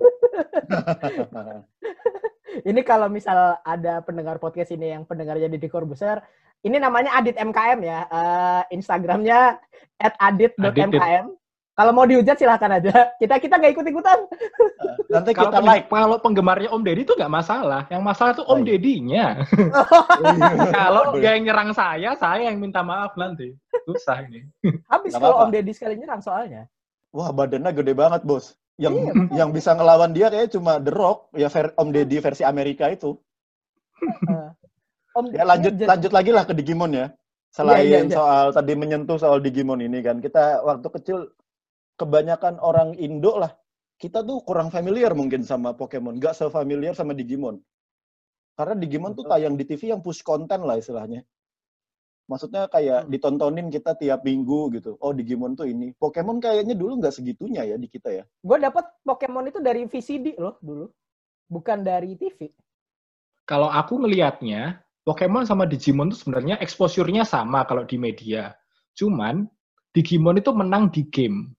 [2.65, 6.25] Ini kalau misal ada pendengar podcast ini yang pendengarnya di besar,
[6.65, 8.01] ini namanya Adit MKM ya.
[8.09, 9.61] Eh, Instagramnya
[10.01, 11.37] @adit.mkm.
[11.77, 12.89] Kalau mau dihujat silahkan aja.
[13.21, 14.19] Kita kita nggak ikut ikutan.
[15.07, 15.87] Nanti kalau kita peng- like.
[15.87, 18.69] kalau penggemarnya Om Deddy itu nggak masalah yang masalah tuh Oh, Om iya.
[18.73, 19.27] Dedinya
[20.75, 23.53] kalau dia yang nyerang saya saya yang minta maaf nanti
[23.85, 24.49] susah ini
[24.93, 25.45] Habis kalau apa-apa.
[25.45, 26.65] Om Deddy sekali nyerang soalnya.
[27.13, 28.57] Wah, badannya gede banget, Bos.
[28.77, 32.43] Yang Iya, yang bisa ngelawan dia kayak cuma The Rock, ya ver- Om Deddy versi
[32.43, 33.17] Amerika itu.
[34.03, 34.49] Eh,
[35.13, 37.07] Om Ya lanjut Deddy- lanjut lagi lah ke Digimon ya.
[37.49, 38.13] Selain Iya, iya, iya.
[38.13, 41.19] soal tadi menyentuh soal Digimon ini kan, kita waktu kecil
[41.97, 43.53] kebanyakan orang Indo lah,
[43.97, 47.61] kita tuh kurang familiar mungkin sama Pokemon, nggak sefamiliar sama Digimon.
[48.57, 51.25] Karena Digimon tuh tayang di TV yang push konten lah istilahnya.
[52.27, 53.11] Maksudnya kayak Hmm.
[53.13, 54.99] ditontonin kita tiap minggu gitu.
[54.99, 55.95] Oh Digimon tuh ini.
[55.95, 58.25] Pokemon kayaknya dulu nggak segitunya ya di kita ya.
[58.43, 60.91] Gue dapet Pokemon itu dari VCD loh dulu.
[61.47, 62.51] bukan dari TV.
[63.47, 68.51] Kalau aku ngelihatnya, Pokemon sama Digimon itu sebenarnya exposure-nya sama kalau di media.
[68.99, 69.47] Cuman
[69.95, 71.55] Digimon itu menang di game.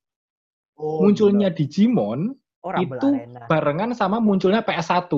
[0.78, 3.50] Oh, Munculnya Digimon Oh, itu Arena.
[3.50, 5.10] barengan sama munculnya PS1.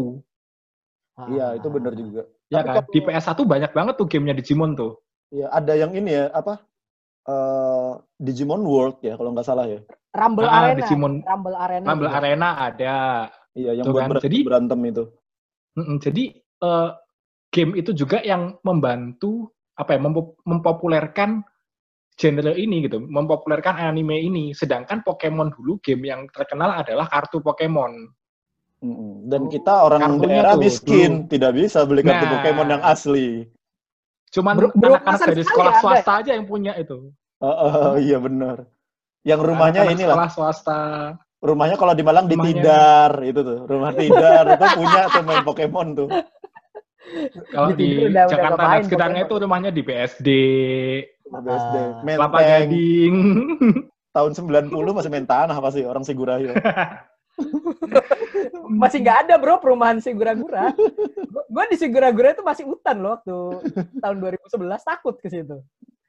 [1.29, 2.23] Iya, itu benar juga.
[2.47, 2.73] Ya Tapi kan?
[2.79, 5.03] kalau- Di PS1 banyak banget tuh gamenya Digimon tuh.
[5.29, 6.63] Iya, ada yang ini ya, apa?
[7.27, 9.83] eh Digimon World ya, kalau nggak salah ya.
[10.09, 10.77] Rumble Ah, Arena.
[10.81, 11.85] Digimon- Rumble Arena.
[11.85, 12.17] Rumble juga.
[12.17, 12.95] Arena ada.
[13.53, 15.03] Iya, yang Tuh buat kan, berantem, jadi- berantem itu.
[15.77, 16.23] Mm-mm, Jadi
[16.59, 16.89] eh,
[17.49, 21.43] game itu juga yang membantu apa ya mempo- mempopulerkan
[22.19, 24.51] genre ini gitu, mempopulerkan anime ini.
[24.51, 28.11] Sedangkan Pokemon dulu game yang terkenal adalah kartu Pokemon.
[29.25, 32.31] Dan Oh, kita orang kartunya daerah tuh, miskin, tidak bisa beli kartu Nah.
[32.37, 33.47] Pokemon yang asli.
[34.29, 35.81] Cuman Bro- bro, anak-anak dari sekali sekolah ada.
[35.81, 37.11] swasta aja yang punya itu.
[37.39, 38.67] Oh, oh, iya benar.
[39.23, 40.79] Yang rumahnya Anak-anak inilah, sekolah swasta.
[41.39, 42.55] rumahnya kalau di Malang di Rumahnya.
[42.55, 46.09] Tidar itu tuh, rumah Tidar itu punya tuh main Pokemon tuh.
[47.49, 50.27] Kalau Di di, udah- Jakarta dan sekitarnya itu rumahnya di BSD,
[51.31, 51.75] BSD.
[51.77, 52.01] Ah.
[52.01, 53.13] Kelapa Menteng, Gading.
[54.15, 56.53] tahun 90 masih main tanah pasti orang Sigurayo.
[58.69, 60.75] Masih nggak ada bro perumahan Sigura-gura.
[61.49, 63.37] Gue di Sigura-gura itu masih hutan loh waktu
[63.97, 65.57] tahun 2011 takut ke situ.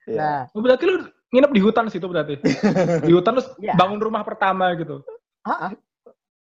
[0.04, 0.18] Iya.
[0.20, 2.34] Nah, Oh, berarti lu nginep di hutan situ berarti.
[3.08, 3.78] Di hutan terus Iya.
[3.78, 5.00] bangun rumah pertama gitu.
[5.46, 5.72] ah.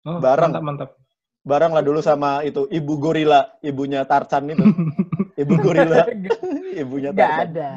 [0.02, 0.50] Oh, Bareng.
[0.50, 0.90] Mantap, mantap.
[1.42, 4.62] Barang lah dulu sama itu ibu gorila, ibunya Tarcan itu.
[5.38, 6.00] Ibu gorila,
[6.80, 7.48] ibunya Nggak Tarcan.
[7.48, 7.68] ada.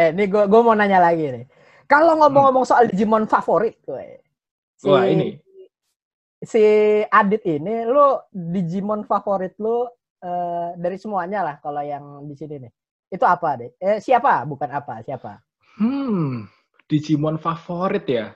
[0.00, 1.44] eh, ini gue gue mau nanya lagi nih.
[1.90, 4.22] Kalau ngomong-ngomong soal Digimon favorit, gue.
[4.78, 5.38] Si, Wah, ini.
[6.40, 6.62] Si
[7.10, 9.84] Adit ini, lu Digimon favorit lu
[10.24, 12.72] eh, dari semuanya lah kalau yang di sini nih.
[13.10, 13.70] Itu apa deh?
[13.82, 14.46] Eh, siapa?
[14.46, 15.42] Bukan apa, siapa?
[15.80, 16.46] Hmm,
[16.90, 18.26] Digimon favorit ya.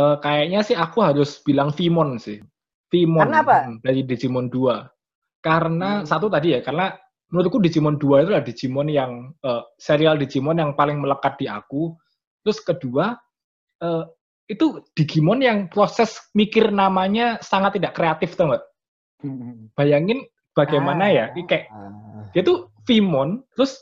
[0.00, 2.38] Eh, kayaknya sih aku harus bilang Vimon sih.
[2.90, 3.58] Vimon Karena apa?
[3.66, 4.86] hmm, dari Digimon 2.
[5.42, 6.06] Karena Hmm.
[6.06, 6.92] satu tadi ya, karena
[7.30, 11.94] menurutku Digimon 2 itu adalah Digimon yang eh, serial Digimon yang paling melekat di aku.
[12.42, 13.14] Terus kedua,
[13.78, 14.04] eh,
[14.46, 18.64] itu Digimon yang proses mikir namanya sangat tidak kreatif tuh nggak?
[19.76, 21.12] Bayangin bagaimana Ah.
[21.12, 22.26] ya, ini kayak Ah.
[22.32, 23.78] dia tuh Vimon, terus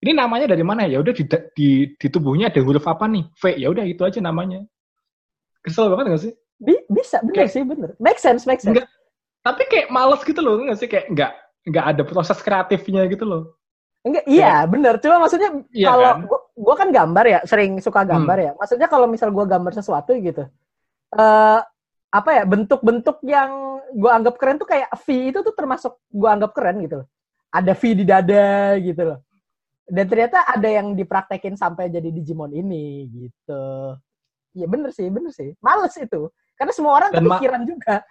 [0.00, 0.98] ini namanya dari mana ya?
[1.02, 3.26] Udah di, di, di tubuhnya ada huruf apa nih?
[3.36, 4.62] V, ya udah itu aja namanya.
[5.60, 6.32] Kesel banget gak sih?
[6.58, 7.90] Bi- bisa, bener Kayak- sih, bener.
[7.98, 8.72] Make sense, make sense.
[8.74, 8.88] Enggak.
[9.42, 10.86] Tapi kayak males gitu loh, nggak sih?
[10.86, 13.42] Kayak nggak nggak ada proses kreatifnya gitu loh.
[14.02, 14.98] Enggak, iya, bener.
[14.98, 16.22] Cuma maksudnya Iya kalau kan?
[16.26, 18.52] gua, gua kan gambar ya, sering suka gambar ya.
[18.58, 20.42] Maksudnya kalau misal gua gambar sesuatu gitu,
[21.14, 21.60] eh
[22.12, 26.50] apa ya bentuk-bentuk yang gua anggap keren tuh kayak V itu tuh termasuk gua anggap
[26.50, 27.08] keren gitu loh.
[27.54, 29.18] Ada V di dada gitu loh.
[29.86, 33.64] Dan ternyata ada yang dipraktekin sampai jadi Digimon ini gitu.
[34.52, 35.54] Iya bener sih, bener sih.
[35.62, 36.26] Males itu.
[36.58, 38.02] Karena semua orang Dan kepikiran juga.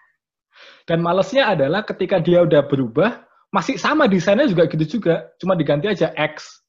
[0.84, 5.88] Dan malesnya adalah ketika dia udah berubah, masih sama desainnya juga gitu juga, cuma diganti
[5.88, 6.64] aja X.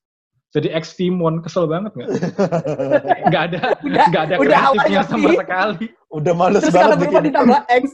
[0.52, 2.08] Jadi X Vimon, kesel banget nggak?
[3.24, 5.84] Nggak ada, nggak ada udah kreatifnya sama sekali.
[6.12, 7.28] Udah males Terus banget kalau berubah bikin.
[7.30, 7.84] ditambah X.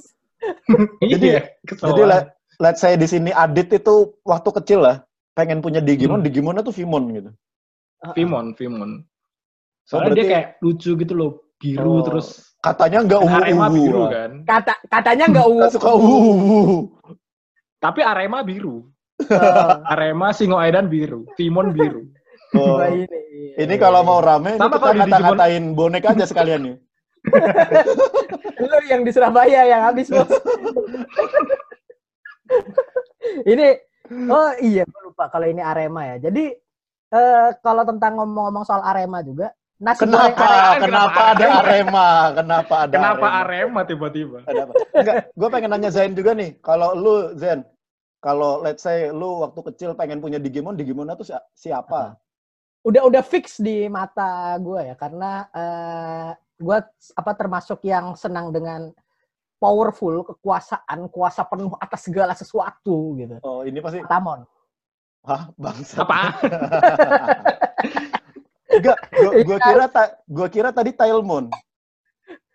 [1.15, 2.11] Jadi- iya, kesel Jadi banget.
[2.11, 2.25] let,
[2.59, 4.97] let's say di sini Adit itu waktu kecil lah
[5.33, 6.27] pengen punya Digimon, Hmm.
[6.27, 7.31] Digimonnya tuh Vimon gitu.
[8.13, 9.07] Vimon, Vimon.
[9.85, 12.27] So, Soalnya dia berarti kayak lucu gitu loh, biru Oh, terus
[12.59, 13.21] katanya nggak
[13.71, 14.11] biru ah.
[14.11, 14.31] kan.
[14.43, 15.67] Kata katanya nggak ungu.
[15.71, 16.91] Suka ungu.
[17.79, 18.85] Tapi Arema biru.
[19.29, 19.83] Oh.
[19.83, 22.07] Arema Singoedan biru, Vimon biru.
[22.55, 22.79] Oh.
[22.79, 23.19] Wah, ini.
[23.59, 26.77] Ini kalau mau rame, ini Sama kita kata-katain bonek aja sekalian nih.
[28.63, 30.31] lu yang di Surabaya yang habis bos.
[33.43, 33.75] ini
[34.31, 36.31] oh iya lupa kalau ini Arema ya.
[36.31, 36.55] Jadi
[37.11, 40.45] eh, kalau tentang ngomong-ngomong soal Arema juga nasi goreng Kenapa?
[40.45, 42.09] Arema, Kenapa ada Arema?
[42.35, 43.41] Kenapa ada Kenapa Arema?
[43.47, 44.39] Arema tiba-tiba?
[44.45, 44.73] Ada apa?
[44.95, 46.51] Enggak, gue pengen nanya Zain juga nih.
[46.59, 47.63] Kalau lu Zain,
[48.19, 52.19] kalau let's say lu waktu kecil pengen punya Digimon, Digimonnya tuh si- siapa?
[52.87, 56.79] udah udah fix di mata gue ya karena eh, gue
[57.19, 58.95] apa termasuk yang senang dengan
[59.59, 63.37] powerful kekuasaan kuasa penuh atas segala sesuatu gitu.
[63.43, 64.47] Oh, ini pasti Patamon.
[65.27, 66.07] Hah, bangsa.
[66.07, 66.21] Apa?
[68.69, 71.49] Enggak, gua, gua kira ta, gua kira tadi Tailmon.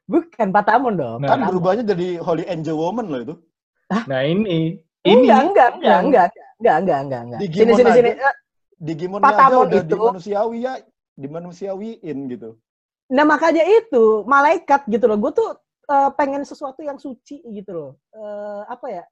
[0.05, 1.17] Bukan Patamon dong.
[1.23, 1.29] Nah.
[1.31, 1.49] Kan Patamon.
[1.49, 3.35] berubahnya jadi Holy Angel Woman loh itu.
[4.09, 7.39] Nah ini, ini enggak, enggak, enggak, enggak, enggak, enggak, enggak, enggak.
[7.39, 7.97] Sini, Digimon sini, aja.
[7.97, 8.09] sini.
[8.13, 8.35] Eh,
[8.83, 10.73] Digimonnya aja Patamon udah itu- dimanusiawi ya,
[11.15, 12.49] dimanusiawiin gitu.
[13.13, 15.17] Nah makanya itu malaikat gitu loh.
[15.19, 15.49] Gue tuh
[15.83, 17.91] eh, pengen sesuatu yang suci gitu loh.
[18.15, 19.03] Eh, apa ya?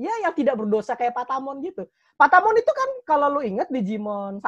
[0.00, 1.84] Ya yang tidak berdosa kayak Patamon gitu.
[2.16, 4.44] Patamon itu kan kalau lu inget Digimon 1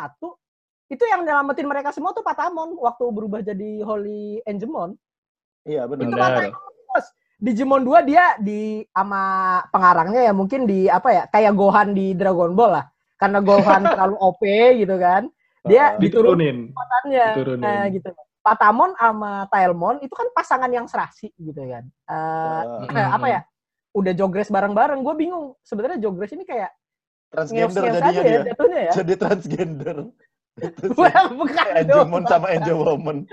[0.93, 4.93] itu yang nyelamatin mereka semua tuh Patamon waktu berubah jadi Holy Angemon.
[5.65, 6.05] Iya, benar.
[6.05, 6.17] Itu.
[6.21, 6.53] Patamon
[6.87, 7.07] bos.
[7.43, 9.23] Digimon 2 dia di sama
[9.73, 12.87] pengarangnya ya mungkin di apa ya kayak Gohan di Dragon Ball lah.
[13.17, 14.43] Karena Gohan terlalu OP
[14.79, 15.27] gitu kan.
[15.65, 15.99] Dia Ah.
[15.99, 16.57] diturun Diturunin.
[16.71, 17.27] kekuatannya.
[17.35, 17.63] Diturunin.
[17.65, 18.09] Nah, gitu.
[18.43, 21.83] Patamon sama Tailmon itu kan pasangan yang serasi gitu kan.
[21.87, 23.41] Eh, Ah, eh, apa ya?
[23.95, 25.01] Udah jogres bareng-bareng.
[25.01, 25.55] Gue bingung.
[25.63, 26.71] Sebenarnya jogres ini kayak
[27.31, 28.43] transgender jadinya aja ya dia.
[28.53, 28.93] jatuhnya ya.
[28.99, 29.97] Jadi transgender.
[30.61, 31.09] Itu sih.
[31.09, 32.05] Well, bukan Angel.
[32.05, 33.19] Moon sama Angel Woman.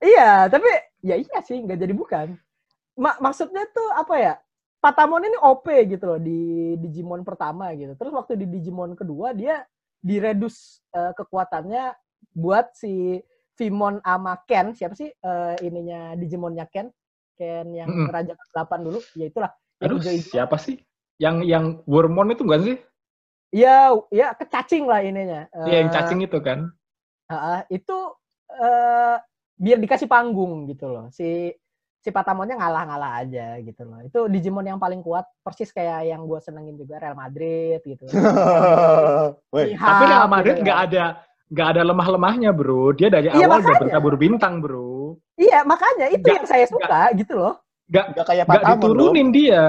[0.00, 0.64] Iya, tapi
[1.04, 2.26] ya iya sih, nggak jadi bukan.
[2.96, 4.34] Ma- maksudnya tuh apa ya?
[4.80, 7.92] Patamon ini OP gitu loh di Digimon pertama gitu.
[8.00, 9.60] Terus waktu di Digimon kedua dia
[10.00, 11.92] diredus eh, kekuatannya
[12.32, 13.20] buat si
[13.60, 14.72] Vimon sama Ken.
[14.72, 16.88] Siapa sih eh, ininya Digimonnya Ken?
[17.36, 18.08] Ken yang Mm-mm.
[18.08, 19.00] Raja ke-8 dulu.
[19.20, 19.52] Ya itulah.
[19.84, 20.80] Aduh, siapa sih?
[21.20, 22.76] Yang yang Wormon itu bukan sih?
[23.50, 25.50] Iya, ya kecacing lah ininya.
[25.66, 26.70] Iya, yang Eh, cacing itu kan.
[27.26, 27.96] Ah, itu
[28.50, 29.16] eh
[29.54, 31.10] biar dikasih panggung gitu loh.
[31.10, 31.50] Si
[32.00, 34.00] si Patamonnya ngalah-ngalah aja gitu loh.
[34.00, 38.06] Itu Digimon yang paling kuat, persis kayak yang gue senengin juga Real Madrid gitu.
[39.52, 41.04] Woi, Ihap Tapi Real gitu Madrid nggak ada
[41.50, 42.94] nggak ada lemah-lemahnya, Bro.
[42.94, 43.80] Dia dari Iya, awal udah makanya.
[43.82, 45.18] bertabur bintang, Bro.
[45.34, 47.54] Iya, makanya itu Nggak- yang saya suka gitu loh.
[47.90, 48.80] nggak kayak Nggak Patamon dong.
[48.94, 49.66] diturunin dia.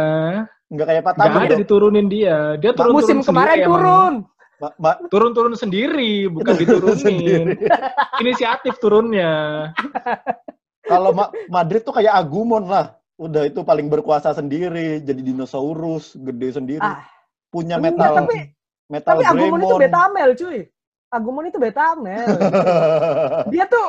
[0.71, 1.60] Nggak kayak Nggak Patamon ada dong.
[1.60, 2.38] diturunin dia.
[2.55, 4.13] Dia turun Musim kemarin turun.
[4.62, 6.95] Ma- ma- Turun-turun sendiri, bukan diturunin.
[6.97, 7.53] Sendiri.
[8.23, 9.31] Inisiatif turunnya.
[10.81, 12.95] Kalau Ma- Madrid tuh kayak Agumon lah.
[13.17, 16.81] Udah itu paling berkuasa sendiri, jadi dinosaurus, gede sendiri.
[16.81, 17.05] Ah,
[17.51, 18.38] Punya enggak, metal tapi
[18.88, 19.81] metal tapi Agumon itu Greymon.
[19.84, 20.60] Betamel, cuy.
[21.12, 22.27] Agumon itu Betamel.
[23.53, 23.88] dia tuh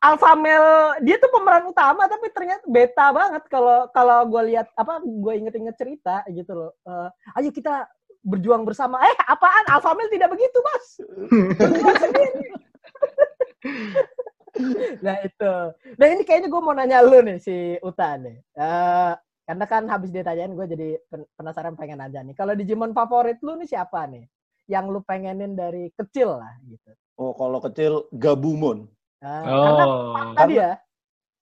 [0.00, 5.00] alpha male, dia tuh pemeran utama tapi ternyata beta banget kalau kalau gue lihat apa
[5.02, 6.72] gue inget-inget cerita gitu loh.
[6.84, 7.08] Eh,
[7.40, 7.88] ayo kita
[8.26, 8.98] berjuang bersama.
[9.06, 9.64] Eh, apaan?
[9.70, 10.86] Alpha male tidak begitu, Bos.
[12.02, 12.44] Sendiri.
[15.04, 15.52] nah, itu.
[15.94, 18.36] Nah, ini kayaknya gue mau nanya lu nih si Uta nih.
[18.42, 19.12] Eh,
[19.46, 22.34] karena kan habis ditanyain gue jadi pen- penasaran pengen aja nih.
[22.34, 24.26] Kalau Digimon favorit lu nih siapa nih?
[24.66, 26.90] Yang lu pengenin dari kecil lah gitu.
[27.22, 28.90] oh, kalau kecil Gabumon.
[29.16, 30.34] Karena Oh.
[30.36, 30.76] tadi ya,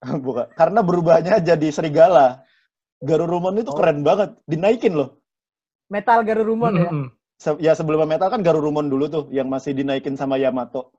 [0.25, 0.47] Bukan.
[0.53, 2.45] Karena berubahnya jadi serigala.
[3.01, 3.77] Garurumon itu Oh.
[3.77, 4.37] keren banget.
[4.45, 5.21] Dinaikin loh.
[5.89, 6.89] Metal Garurumon ya.
[6.89, 7.07] Mm-mm.
[7.37, 10.93] Se- ya sebelum metal kan Garurumon dulu tuh yang masih dinaikin sama Yamato.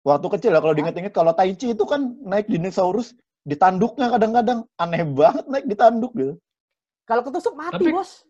[0.00, 5.04] Waktu kecil ya kalau diinget-inget kalau Taichi itu kan naik dinosaurus di tanduknya kadang-kadang aneh
[5.04, 6.34] banget naik di tanduk gitu.
[7.04, 8.24] Kalau ketusuk mati, Tapi- Bos.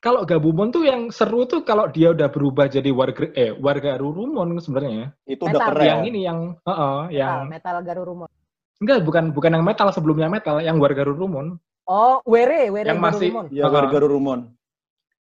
[0.00, 4.56] Kalau Gabumon tuh yang seru tuh kalau dia udah berubah jadi warga eh warga Rurumon
[4.56, 5.12] sebenarnya.
[5.22, 5.60] Itu Metal.
[5.60, 5.84] udah keren.
[5.86, 8.28] Yang ini yang heeh, yang Metal, metal Garurumon.
[8.80, 13.28] enggak bukan bukan yang metal sebelumnya metal, yang warga Rurumon Oh, Were, Were Yang masih-
[13.28, 13.46] Garurumon.
[13.52, 13.90] Ya Uh-uh.
[13.92, 14.40] Garurumon.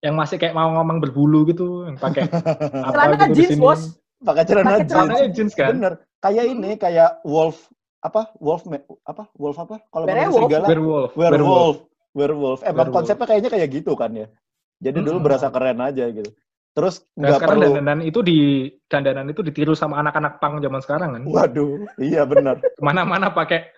[0.05, 2.29] yang masih kayak mau ngomong berbulu gitu, yang pakai
[2.85, 3.57] apa Celana gitu jeans.
[3.57, 3.81] Bos.
[4.19, 4.91] Pakai celana jeans.
[4.93, 5.73] celana jeans kan?
[5.73, 5.93] Bener.
[6.21, 8.29] Kayak ini kayak wolf apa?
[8.37, 8.69] Wolf
[9.03, 9.25] apa?
[9.35, 9.81] Wolf apa?
[9.89, 10.61] Kalau manusia Werewolf.
[10.69, 11.11] Werewolf.
[11.17, 11.77] werewolf.
[12.13, 12.61] Werewolf.
[12.61, 12.93] Emang Werewolf.
[12.93, 14.29] konsepnya kayaknya kayak gitu kan ya.
[14.77, 15.27] Jadi dulu Mm-mm.
[15.27, 16.31] berasa keren aja gitu.
[16.71, 17.67] Terus Nah, nggak sekarang perlu.
[17.73, 18.39] dandanan itu di
[18.85, 21.23] dandanan itu ditiru sama anak-anak pang zaman sekarang kan.
[21.25, 22.61] Waduh, iya benar.
[22.77, 23.73] Ke mana-mana pakai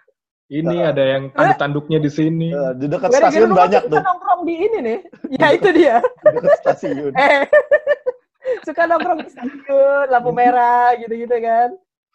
[0.48, 0.90] ini Nah.
[0.90, 2.48] ada yang tanduk-tanduknya di sini.
[2.50, 4.98] Eh, di dekat stasiun banyak tuh nongkrong di ini nih.
[5.37, 5.96] Ya itu dia.
[6.24, 7.12] Di dekat stasiun.
[7.20, 7.46] Eh.
[8.64, 11.68] suka nongkrong di stasiun, lampu merah gitu-gitu kan.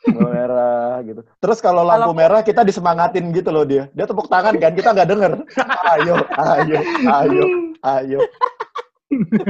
[0.04, 1.22] Lampu merah gitu.
[1.38, 3.86] Terus kalau lampu merah kita disemangatin gitu loh dia.
[3.94, 5.32] Dia tepuk tangan kan, kita nggak denger.
[5.94, 7.44] Ayo, ayo, ayo,
[7.80, 8.20] ayo.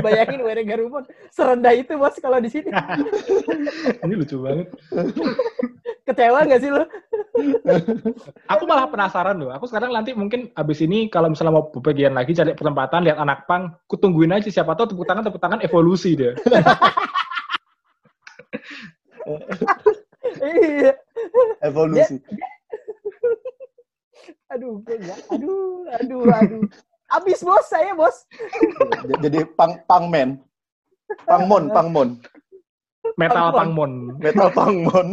[0.02, 2.70] Bayangin Were Garurumon serendah itu, Bos, kalau di sini.
[4.04, 4.68] Ini lucu banget.
[6.04, 6.84] Kecewa nggak sih lu?
[8.52, 9.56] Aku malah penasaran loh.
[9.56, 13.48] Aku sekarang nanti mungkin abis ini kalau misalnya mau bepergian lagi cari kesempatan lihat anak
[13.48, 16.36] pang, aku tungguin aja siapa tahu tepuk tangan tepuk tangan evolusi dia.
[20.44, 20.92] Iya.
[21.64, 22.20] Evolusi.
[24.54, 25.02] Aduh, gue.
[25.34, 26.62] Aduh, aduh, aduh.
[27.14, 28.26] Abis, Bos, saya, Bos.
[29.22, 30.42] Jadi pang pangmen.
[31.24, 32.10] Pangmon, pangmon.
[33.20, 33.92] Metal Pangmon.
[34.18, 35.08] Metal pangmon.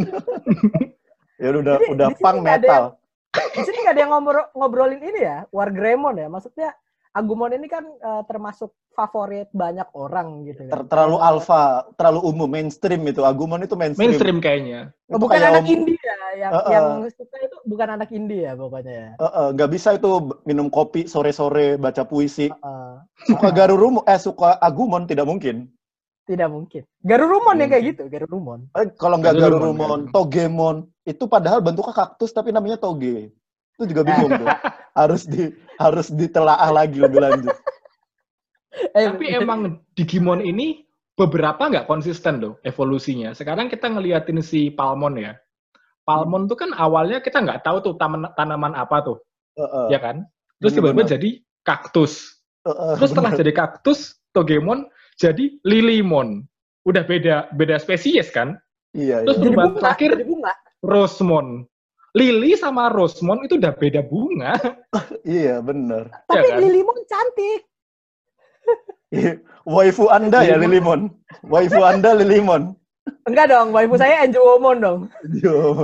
[1.37, 2.97] ya udah Jadi, udah pang metal.
[3.31, 6.27] di sini nggak ada yang ngobrol, ngobrolin ini ya, Wargremon ya.
[6.27, 6.71] Maksudnya
[7.11, 10.87] Agumon ini kan eh, termasuk favorit banyak orang gitu Ter- kan.
[10.87, 13.27] terlalu alfa, terlalu umum, mainstream itu.
[13.27, 14.15] Agumon itu mainstream.
[14.15, 14.95] Mainstream kayaknya.
[15.11, 15.99] Itu bukan kayak anak om- indie
[16.41, 16.73] ya, yang, Uh-uh.
[16.73, 19.09] yang suka itu bukan anak indie ya pokoknya ya.
[19.15, 20.09] Eh, eh, nggak bisa itu
[20.49, 22.49] minum kopi sore-sore baca puisi.
[22.49, 22.95] Eh,
[23.29, 25.69] Suka Garurumon, eh suka Agumon tidak mungkin.
[26.25, 26.87] tidak mungkin.
[27.03, 28.71] Garurumon yang kayak gitu, Garurumon.
[28.79, 33.35] Eh, kalau nggak Garurumon, Garurumon, Togemon, itu padahal bentuknya kaktus tapi namanya toge.
[33.75, 34.47] Itu juga bingung tuh.
[35.01, 37.53] harus di harus ditelaah lagi lebih lanjut.
[38.95, 40.87] Eh, Tapi emang Digimon ini
[41.19, 43.35] beberapa nggak konsisten loh evolusinya.
[43.35, 45.35] Sekarang kita ngeliatin si Palmon ya.
[46.05, 49.19] Palmon tuh kan awalnya kita nggak tahu tuh taman- tanaman apa tuh.
[49.59, 49.87] Heeh.
[49.93, 50.25] ya kan?
[50.63, 51.31] Terus tiba-tiba jadi
[51.63, 52.39] kaktus.
[52.65, 53.41] Heeh, Terus setelah bener.
[53.45, 53.99] jadi kaktus,
[54.31, 54.87] Togemon
[55.17, 56.45] jadi Lilimon.
[56.87, 58.57] Udah beda beda spesies kan?
[58.97, 59.43] Iya, Terus iya.
[59.43, 60.53] Jadi perubahan bunga, terakhir jadi bunga.
[60.81, 61.47] Rosemon.
[62.11, 64.59] Lili sama Rosemon itu udah beda bunga,
[65.29, 66.11] Iya, bener.
[66.27, 66.59] Tapi kan?
[66.59, 67.61] Lilimon cantik.
[69.11, 69.33] Iya.
[69.67, 71.11] Waifu Anda ya Lilimon.
[71.11, 71.47] Lilimon.
[71.47, 72.75] Waifu Anda Lilimon.
[73.29, 75.01] Enggak dong, waifu saya Angel Womon dong.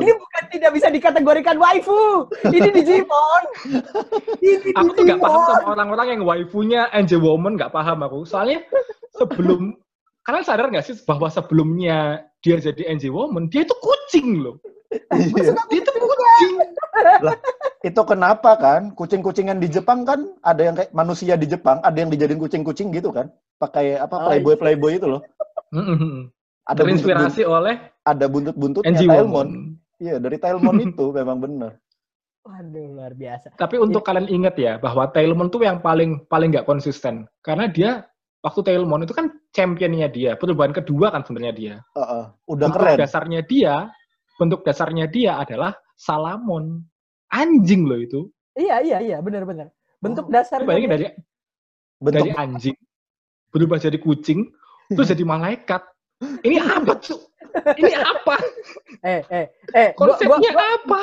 [0.03, 2.31] Ini bukan tidak bisa dikategorikan waifu.
[2.49, 3.43] Ini Digimon.
[4.43, 8.25] Ini Aku tuh nggak paham sama orang-orang yang waifunya Angel Woman nggak paham aku.
[8.27, 8.65] Soalnya
[9.15, 9.75] sebelum
[10.27, 14.59] kalian sadar nggak sih bahwa sebelumnya dia jadi Angel Woman, dia itu kucing loh.
[15.15, 15.55] Iya.
[15.71, 16.55] Dia itu kucing.
[17.87, 18.91] Itu kenapa kan?
[18.95, 23.15] Kucing-kucingan di Jepang kan ada yang kayak manusia di Jepang, ada yang dijadiin kucing-kucing gitu
[23.15, 23.31] kan?
[23.57, 25.23] Pakai apa Oh, playboy playboy itu loh.
[26.67, 29.79] Ada buntut, Terinspirasi oleh ada buntut-buntutnya Tailmon.
[30.03, 31.73] Iya, dari Tailmon itu memang benar.
[32.47, 33.59] Waduh, luar biasa.
[33.59, 37.91] Tapi untuk kalian ingat ya bahwa Tailmon tuh yang paling paling nggak konsisten karena dia
[38.43, 41.75] waktu Tailmon itu kan championnya dia, perubahan kedua kan sebenarnya dia.
[41.99, 42.25] Heeh.
[42.47, 42.99] Udah bentuk keren.
[42.99, 43.75] dasarnya dia,
[44.39, 46.83] bentuk dasarnya dia adalah Salamon.
[47.27, 48.21] Anjing loh itu.
[48.55, 49.75] Iya, iya, iya, benar-benar.
[49.99, 50.67] Bentuk Oh, dasarnya.
[50.67, 51.07] Bayangin dari
[51.97, 52.77] Bentuk dari anjing
[53.57, 54.53] berubah jadi kucing,
[54.93, 55.83] terus jadi malaikat.
[56.21, 57.21] Ini apa tuh?
[57.77, 58.37] Ini apa?
[59.07, 61.01] Eh, eh, eh, gua, gua, Konsepnya gua, apa?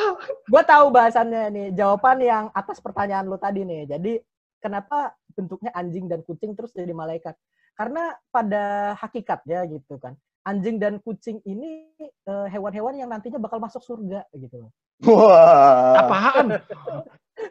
[0.49, 1.67] gua tahu bahasannya nih.
[1.77, 3.87] Jawaban yang atas pertanyaan lu tadi nih.
[3.87, 4.19] Jadi,
[4.59, 7.37] kenapa bentuknya anjing dan kucing terus jadi malaikat?
[7.77, 10.17] Karena pada hakikatnya gitu kan.
[10.43, 14.71] Anjing dan kucing ini eh, hewan-hewan yang nantinya bakal masuk surga gitu loh.
[15.07, 16.03] Wah.
[16.03, 16.59] Apaan?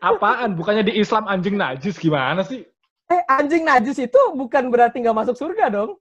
[0.04, 0.52] Apaan?
[0.52, 2.66] Bukannya di Islam anjing najis gimana sih?
[3.08, 5.96] Eh, anjing najis itu bukan berarti nggak masuk surga dong.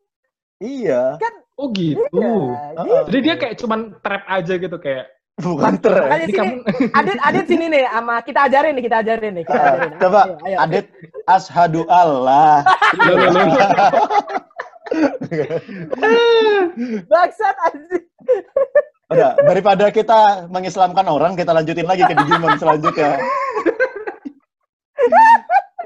[0.61, 1.17] Iya.
[1.59, 2.01] Oh gitu.
[2.15, 2.33] Iya,
[2.79, 3.01] Heeh.
[3.09, 5.05] Jadi dia kayak cuman trap aja gitu kayak.
[5.41, 5.79] Bukan.
[5.81, 6.53] Makanya Ini sini, kamu
[6.93, 9.91] Adit, Adit sini nih, sama kita ajarin nih, kita ajarin nih, kita ajarin.
[9.97, 10.57] Coba, Ayo, ayo.
[10.61, 10.85] Adit
[11.25, 12.61] ashadu Allah.
[17.07, 18.05] Bangsat anjing.
[19.11, 23.19] Udah, daripada kita mengislamkan orang, kita lanjutin lagi ke Digimon selanjutnya.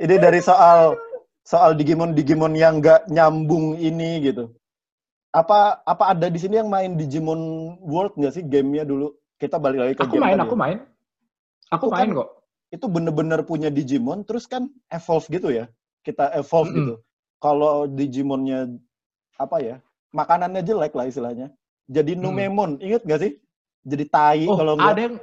[0.01, 0.97] Ini dari soal
[1.45, 4.51] soal Digimon Digimon yang nggak nyambung ini gitu.
[5.36, 7.41] Apa apa ada di sini yang main Digimon
[7.84, 9.12] World nggak sih gamenya dulu?
[9.36, 10.62] Kita balik lagi ke Aku game main, tadi aku ya.
[10.63, 10.78] main.
[11.76, 12.30] Aku Itu main kan- kok.
[12.71, 15.67] Itu bener-bener punya Digimon, terus kan evolve gitu ya.
[16.02, 16.78] Kita evolve Mm-mm.
[16.80, 16.93] gitu.
[17.38, 18.71] Kalau Digimonnya
[19.36, 19.76] apa ya?
[20.15, 21.52] Makanannya jelek lah istilahnya.
[21.91, 23.32] Jadi Numemon, inget nggak sih?
[23.86, 25.15] Jadi tai Oh, kalau ada yang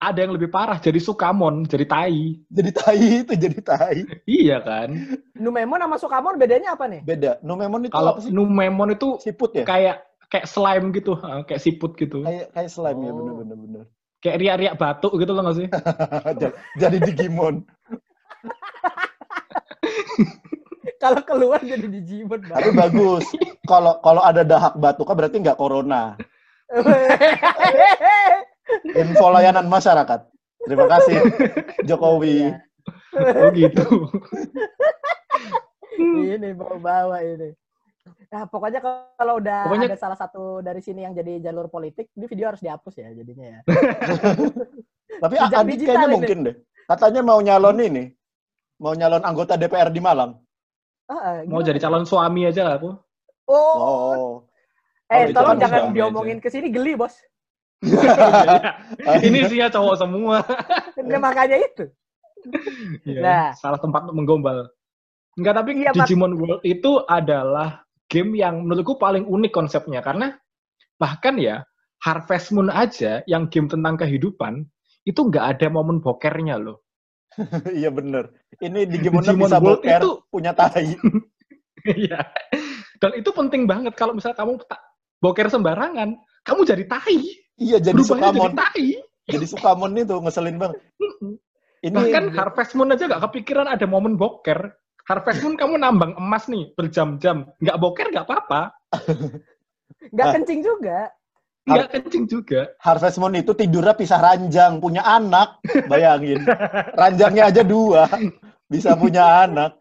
[0.00, 2.40] ada yang lebih parah jadi Sukamon, jadi tai.
[2.48, 3.98] jadi tai itu jadi tai.
[4.40, 4.88] Iya kan?
[5.36, 7.04] Numemon sama Sukamon bedanya apa nih?
[7.04, 7.36] Beda.
[7.44, 8.32] Numemon itu Kalau apa sih?
[8.32, 9.68] Numemon itu Siput ya?
[9.68, 12.24] kayak kayak slime gitu, eh, kayak siput gitu.
[12.24, 13.16] Kayak kayak slime ya Oh.
[13.20, 13.84] bener-bener bener.
[14.20, 15.68] Kayak riak-riak batuk gitu loh nggak sih?
[16.40, 17.54] jadi, jadi Digimon.
[21.00, 22.40] Kalau keluar jadi Digimon.
[22.44, 23.24] Tapi bagus.
[23.64, 26.16] Kalau kalau ada dahak batuknya berarti nggak corona.
[28.92, 30.20] Info layanan masyarakat.
[30.60, 31.16] Terima kasih
[31.82, 32.52] Jokowi.
[33.10, 33.32] Iya.
[33.36, 33.84] Oh gitu.
[36.00, 37.52] ini bawa-bawa ini.
[38.30, 42.24] Nah, pokoknya kalau udah Pokoknya- ada salah satu dari sini yang jadi jalur politik, ini
[42.24, 43.60] video harus dihapus ya jadinya ya.
[45.22, 46.14] Tapi Jejak Adit kayaknya ini.
[46.14, 46.54] mungkin deh.
[46.86, 48.04] Katanya mau nyalon ini.
[48.78, 50.38] Mau nyalon anggota DPR di Malang.
[51.04, 51.66] Ah, Mau gimana?
[51.66, 52.90] jadi calon suami aja lah aku.
[53.50, 54.30] Oh, Oh.
[55.10, 57.18] eh tolong jangan diomongin ke sini geli, Bos.
[59.26, 60.44] Ini isinya cowok semua.
[61.00, 61.84] Nah, makanya itu.
[63.04, 63.48] Iya, Nah.
[63.56, 64.68] Salah tempat untuk menggombal.
[65.36, 66.04] Enggak, tapi Iya, Mak.
[66.08, 70.34] Digimon World itu adalah game yang menurutku paling unik konsepnya karena
[70.98, 71.62] bahkan ya
[72.02, 74.64] Harvest Moon aja yang game tentang kehidupan
[75.06, 76.84] itu nggak ada momen bokernya loh.
[77.78, 78.34] Iya bener.
[78.58, 80.96] Ini Digimon, Digimon bisa World boker, itu- punya tai.
[81.80, 82.20] Iya.
[83.00, 84.80] Dan itu penting banget kalau misalnya kamu tak
[85.24, 86.12] boker sembarangan,
[86.44, 87.16] kamu jadi tai.
[87.60, 88.52] Iya jadi Berubahnya jadi Sukamon.
[88.56, 88.88] tai.
[89.28, 90.78] Jadi Sukamon itu ngeselin banget.
[91.80, 94.72] Ini Bahkan Harvest Moon aja nggak kepikiran ada momen boker.
[95.04, 98.62] Harvest Moon kamu nambang emas nih berjam-jam, nggak boker nggak apa-apa,
[100.12, 100.32] Nggak Ah.
[100.34, 100.98] kencing juga.
[101.60, 102.60] nggak kencing juga.
[102.78, 105.60] Harvest Moon itu tidurnya pisah ranjang, punya anak.
[105.86, 106.40] Bayangin.
[107.00, 108.08] Ranjangnya aja dua.
[108.66, 109.76] Bisa punya anak.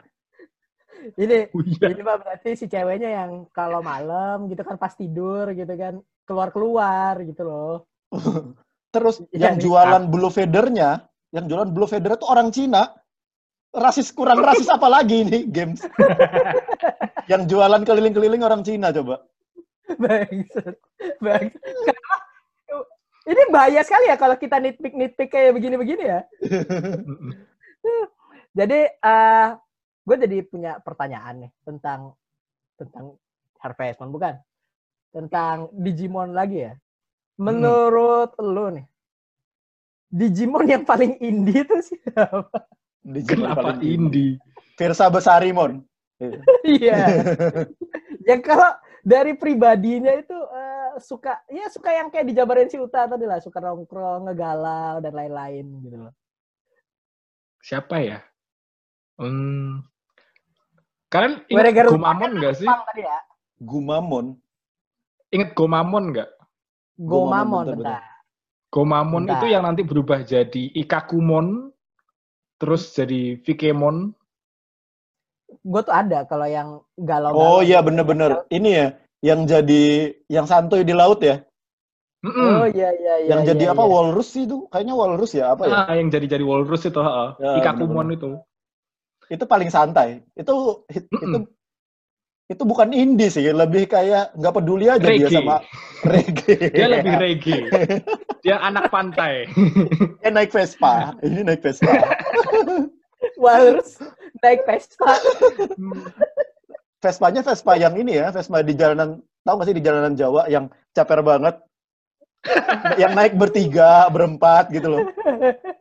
[1.15, 1.87] Ini Oh, iya.
[1.89, 7.17] ini mah berarti si ceweknya yang kalau malam gitu kan pas tidur gitu kan keluar-keluar
[7.25, 7.89] gitu loh.
[8.93, 9.65] Terus Iya yang nih.
[9.65, 12.93] jualan blue feathernya, yang jualan blue feather itu orang Cina.
[13.69, 15.85] Rasis kurang rasis apa lagi ini games?
[17.31, 19.21] yang jualan keliling-keliling orang Cina coba.
[19.93, 20.73] Bangsat.
[23.29, 26.25] Ini bahaya sekali ya kalau kita nitpick-nitpick kayak begini-begini ya.
[28.57, 29.47] Jadi eh
[30.09, 32.17] gue jadi punya pertanyaan nih tentang
[32.73, 33.21] tentang
[33.61, 34.33] Harvest Moon bukan?
[35.09, 36.73] Tentang Digimon lagi ya.
[37.39, 38.85] Menurut lu nih,
[40.09, 42.49] Digimon yang paling indie itu siapa?
[43.05, 44.41] Digimon Kenapa paling indie?
[44.73, 45.85] Virsa Besarimon.
[46.65, 47.23] Iya.
[48.29, 48.73] yang kalau
[49.05, 53.63] dari pribadinya itu eh, suka ya suka yang kayak dijabarin si Uta tadi lah, suka
[53.63, 56.13] nongkrong, ngegalau dan lain-lain gitu loh.
[57.63, 58.19] Siapa ya?
[59.19, 59.83] Hmm.
[61.11, 62.67] Kalian ingat Uta Gomamon nggak sih?
[62.67, 63.19] Tadi ya.
[63.59, 64.25] Gumamon.
[65.29, 66.29] Ingat Gomamon nggak?
[66.99, 68.01] Gomamon Gomamon, bentar.
[68.69, 69.33] Gomamon Bentar.
[69.41, 71.73] itu yang nanti berubah jadi Ikakumon,
[72.61, 74.13] terus jadi Vikemon.
[75.65, 77.33] Gue tuh ada kalau yang galau.
[77.33, 78.45] Oh iya bener-bener.
[78.53, 78.87] Ini ya,
[79.25, 81.41] yang jadi, yang santuy di laut ya.
[82.19, 82.51] Mm-mm.
[82.51, 83.29] Oh iya iya iya.
[83.31, 83.89] yang jadi iya, apa, iya.
[83.89, 84.67] walrus sih itu?
[84.67, 85.75] Kayaknya walrus ya, apa ya?
[85.87, 87.29] Ah, yang jadi jadi walrus itu, heeh.
[87.39, 88.17] Ya, Ikakumon bener-bener.
[88.19, 88.29] itu.
[89.39, 90.27] Itu paling santai.
[90.35, 91.25] Itu, itu, Mm-mm.
[91.25, 91.37] itu
[92.57, 95.37] bukan indie sih, lebih kayak nggak peduli aja dia Reggae.
[95.37, 95.61] sama
[96.01, 96.57] reggae.
[96.73, 97.61] Dia lebih reggae.
[98.41, 99.45] Dia anak pantai.
[100.25, 101.13] Dia naik Vespa.
[101.21, 101.93] Ini naik Vespa.
[103.43, 104.01] Walrus
[104.41, 105.13] naik Vespa.
[106.99, 110.73] Vespanya Vespa yang ini ya, Vespa di jalanan, tahu nggak sih di jalanan Jawa yang
[110.97, 111.55] caper banget.
[112.95, 115.03] Yang naik bertiga, berempat gitu loh.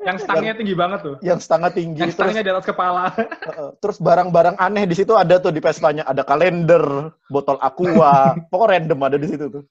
[0.02, 1.16] Yang stangnya tinggi banget tuh.
[1.22, 3.04] Yang setengah tinggi, Yang terus stangnya di atas kepala.
[3.14, 3.70] Heeh.
[3.78, 9.00] terus barang-barang aneh di situ ada tuh di Vespanya, ada kalender, botol aqua, pokoknya random
[9.06, 9.62] ada di situ tuh.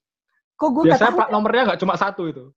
[0.58, 2.50] Kok gue Biasanya plat nomornya nggak cuma satu itu.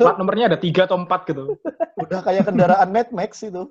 [0.00, 1.60] Plat nomornya ada tiga atau empat gitu.
[2.00, 3.68] Udah kayak kendaraan Mad Max itu.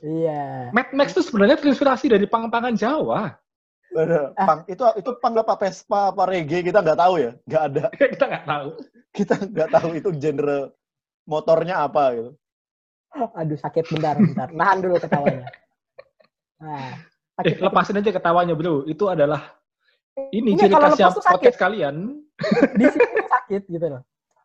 [0.00, 0.72] Iya.
[0.72, 3.36] Mad Max itu sebenarnya terinspirasi dari pang-pangan Jawa.
[3.94, 4.32] Ah.
[4.34, 7.84] Pang, itu itu pang apa Vespa apa reggae kita nggak tahu ya, nggak ada.
[8.12, 8.68] Kita nggak tahu.
[9.14, 10.60] Kita nggak tahu itu genre
[11.24, 12.30] motornya apa gitu.
[13.16, 14.48] Aduh sakit bentar bentar.
[14.52, 15.48] Nahan dulu ketawanya.
[16.60, 16.92] Nah, Eh,
[17.40, 18.84] sakit, lepasin aja ketawanya, bro.
[18.84, 19.56] Itu adalah
[20.32, 21.96] ini Ini ciri kalau khasnya podcast kalian.
[22.76, 24.02] di sini sakit gitu loh.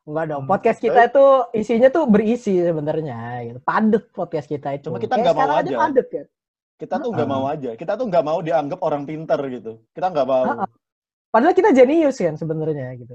[0.08, 0.42] Enggak dong.
[0.44, 0.52] Hmm.
[0.52, 1.26] Podcast kita itu
[1.56, 3.60] isinya tuh berisi sebenarnya gitu.
[3.64, 4.92] Padet podcast kita itu.
[4.92, 5.76] Cuma kita nggak mau aja.
[5.88, 6.26] padet kan.
[6.82, 7.78] Kita tuh nggak mau aja.
[7.78, 9.86] Kita tuh nggak mau dianggap orang pinter gitu.
[9.94, 10.44] Kita nggak mau.
[10.50, 10.70] Ah, ah.
[11.32, 13.14] Padahal kita jenius kan sebenarnya gitu.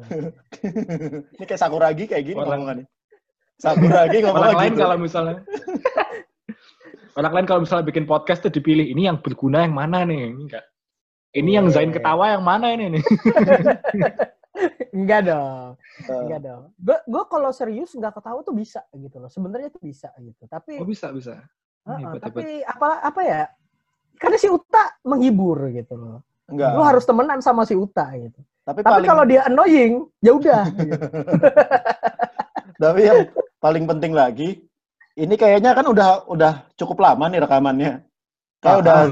[1.36, 2.86] Ini kayak Sakuragi kayak gini Orang- ngomongannya.
[3.58, 4.82] Sakuragi Orang ngomongnya lain gitu.
[4.86, 5.36] kalau misalnya
[7.18, 10.30] Orang lain kalau misalnya bikin podcast tuh dipilih ini yang berguna yang mana nih?
[10.36, 10.64] Enggak.
[11.32, 13.02] Ini yang Zain ketawa yang mana ini nih?
[14.96, 15.76] Enggak dong.
[16.08, 16.62] Enggak dong.
[16.76, 19.28] Gue gue kalau serius nggak ketawa tuh bisa gitu loh.
[19.32, 20.44] Sebenarnya tuh bisa gitu.
[20.48, 21.40] Tapi Oh bisa bisa.
[21.86, 23.42] Hebat, tapi apa apa ya?
[24.16, 26.18] Karena si Uta menghibur gitu loh.
[26.46, 26.72] enggak.
[26.74, 28.38] Lu harus temenan sama si Uta gitu.
[28.66, 30.62] Tapi Tapi paling kalau dia annoying, ya udah.
[30.74, 30.98] gitu.
[32.82, 33.20] tapi yang
[33.58, 34.48] paling penting lagi,
[35.14, 37.92] ini kayaknya kan udah udah cukup lama nih rekamannya.
[38.58, 39.08] Kayak Ah, udah ah.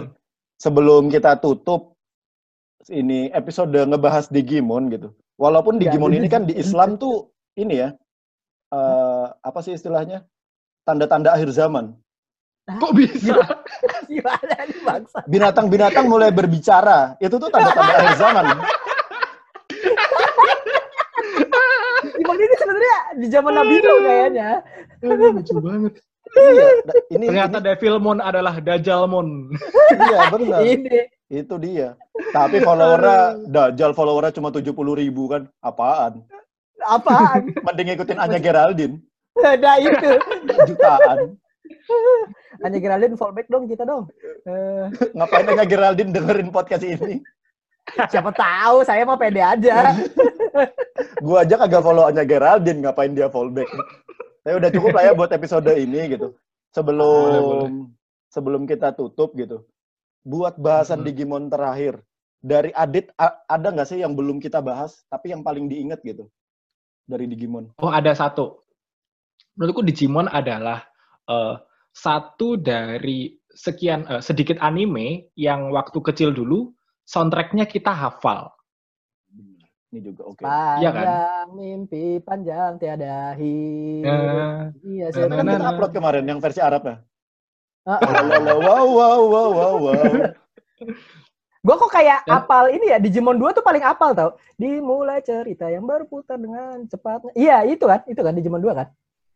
[0.58, 1.94] sebelum kita tutup
[2.90, 5.14] ini episode ngebahas Digimon gitu.
[5.38, 7.94] Walaupun Ya, Digimon ini ini- kan di Islam tuh ini ya
[8.70, 10.26] eh, apa sih istilahnya
[10.82, 11.94] tanda-tanda akhir zaman.
[12.64, 13.36] Kok bisa?
[14.10, 15.18] Gimana nih bangsa?
[15.28, 17.12] Binatang-binatang mulai berbicara.
[17.20, 18.44] Itu tuh tanda-tanda akhir zaman.
[22.04, 24.50] Digimon ini sebenarnya di zaman Nabi Nuh kayaknya.
[25.04, 25.92] Aduh, lucu banget.
[26.34, 29.28] iya, da- ini Ternyata Devilmon adalah Dajalmon.
[29.52, 30.60] ini, iya benar.
[30.64, 30.98] Ini
[31.28, 32.00] Itu dia.
[32.32, 35.44] Tapi followernya, Dajjal followernya cuma 70 ribu kan.
[35.60, 36.24] Apaan?
[36.84, 37.48] apaan?
[37.64, 39.00] Mending ikutin Anya Geraldine.
[39.36, 40.10] Nah itu.
[40.68, 41.36] Jutaan.
[42.60, 44.08] Hanya Geraldine fallback dong kita dong.
[44.44, 47.20] Eh, Ngapain Anya Geraldine dengerin podcast ini?
[48.08, 49.92] siapa tahu saya mah pede aja.
[51.20, 52.80] Gua aja kagak follow Anya Geraldine.
[52.80, 53.68] Ngapain dia fallback?
[54.40, 56.36] Tapi udah cukup lah ya buat episode ini gitu.
[56.70, 57.70] Sebelum Boleh, boleh.
[58.28, 59.64] sebelum kita tutup gitu.
[60.20, 61.06] Buat bahasan Hmm.
[61.06, 62.00] Digimon terakhir.
[62.44, 66.28] Dari Adit, ada nggak sih yang belum kita bahas, tapi yang paling diingat gitu?
[67.04, 67.72] Dari Digimon.
[67.80, 68.60] Oh ada satu.
[69.56, 70.84] Menurutku Digimon adalah
[71.26, 71.54] eh,
[71.90, 76.72] satu dari sekian eh, sedikit anime yang waktu kecil dulu
[77.04, 78.50] soundtracknya kita hafal.
[79.94, 80.42] Ini juga oke.
[80.42, 81.46] Panjang Iya kan?
[81.54, 84.10] mimpi panjang tiada hidup.
[84.10, 85.70] Eh, Iya, nah, saya Kan nah, kita nah.
[85.70, 86.96] upload kemarin yang versi Arab ya.
[87.84, 90.12] Ah, Wow, wow, wow, wow, wow, wow.
[91.64, 94.34] Gue kok kayak Dan- apal ini ya Digimon 2 tuh paling apal tau.
[94.58, 97.30] Dimulai cerita yang berputar dengan cepatnya.
[97.32, 98.88] Iya itu kan, itu kan Digimon 2 kan.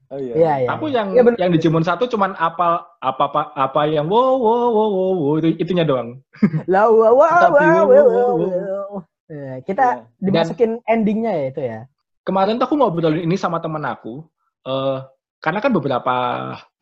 [0.08, 0.34] Oh iya.
[0.40, 0.68] Iya iya.
[0.72, 1.36] Aku yang Iya, bener.
[1.36, 5.48] yang Digimon satu cuman apal apa apa apa yang wow wow wow wow, wow, itu
[5.60, 6.24] itunya doang.
[6.72, 8.90] Lah wow wow Tapi wow, wow, wow, wow, wow.
[9.28, 10.24] Eh, kita Iya.
[10.24, 11.80] dimasukin endingnya ya itu ya.
[12.24, 14.24] Kemarin tuh aku ngobrolin ini sama temen aku.
[14.68, 14.98] eh
[15.38, 16.14] karena kan beberapa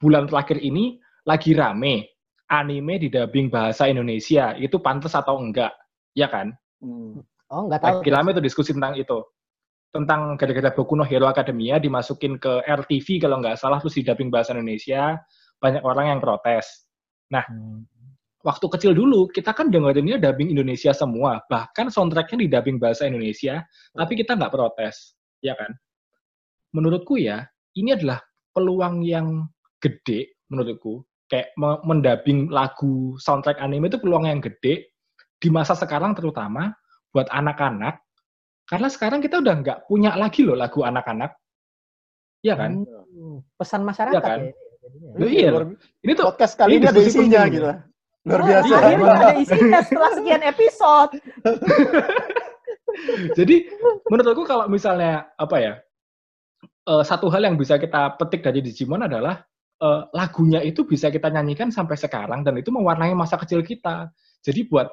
[0.00, 0.96] bulan terakhir ini
[1.28, 2.08] lagi rame
[2.48, 5.74] anime di dubbing bahasa Indonesia itu pantas atau enggak,
[6.14, 6.54] ya kan?
[6.78, 7.20] Hmm.
[7.50, 7.90] Oh, nggak tahu.
[8.00, 9.18] Lagi rame tuh diskusi tentang itu.
[9.96, 14.28] Tentang gara-gara Boku no Hero Academia dimasukin ke RTV kalau nggak salah terus di dubbing
[14.28, 15.16] bahasa Indonesia,
[15.56, 16.84] banyak orang yang protes.
[17.32, 17.88] Hmm.
[18.44, 23.64] Waktu kecil dulu kita kan dengerinnya dubbing Indonesia semua, bahkan soundtracknya di dubbing bahasa Indonesia,
[23.96, 25.72] tapi kita nggak protes, ya kan?
[26.70, 28.20] Menurutku ya, ini adalah
[28.54, 29.48] peluang yang
[29.82, 31.02] gede menurutku.
[31.26, 34.94] Kayak me- mendubbing lagu soundtrack anime itu peluang yang gede
[35.42, 36.70] di masa sekarang terutama
[37.10, 38.05] buat anak-anak.
[38.66, 41.34] Karena sekarang kita udah nggak punya lagi loh lagu anak-anak.
[42.42, 42.82] Iya kan?
[42.82, 44.38] Hmm, Pesan masyarakat Iya kan?
[44.42, 44.52] ya.
[45.18, 47.54] Loh, iya Luar- Ini tuh podcast kali ini ini ada isinya penting.
[47.54, 47.66] gitu.
[48.26, 48.74] Luar Wah, biasa.
[48.76, 51.10] Akhirnya ada isinya setelah sekian episode.
[53.38, 53.54] Jadi
[54.08, 55.72] menurutku kalau misalnya apa ya
[56.86, 59.42] eh, satu hal yang bisa kita petik dari Digimon adalah
[59.78, 64.08] eh, lagunya itu bisa kita nyanyikan sampai sekarang dan itu mewarnai masa kecil kita.
[64.40, 64.86] Jadi buat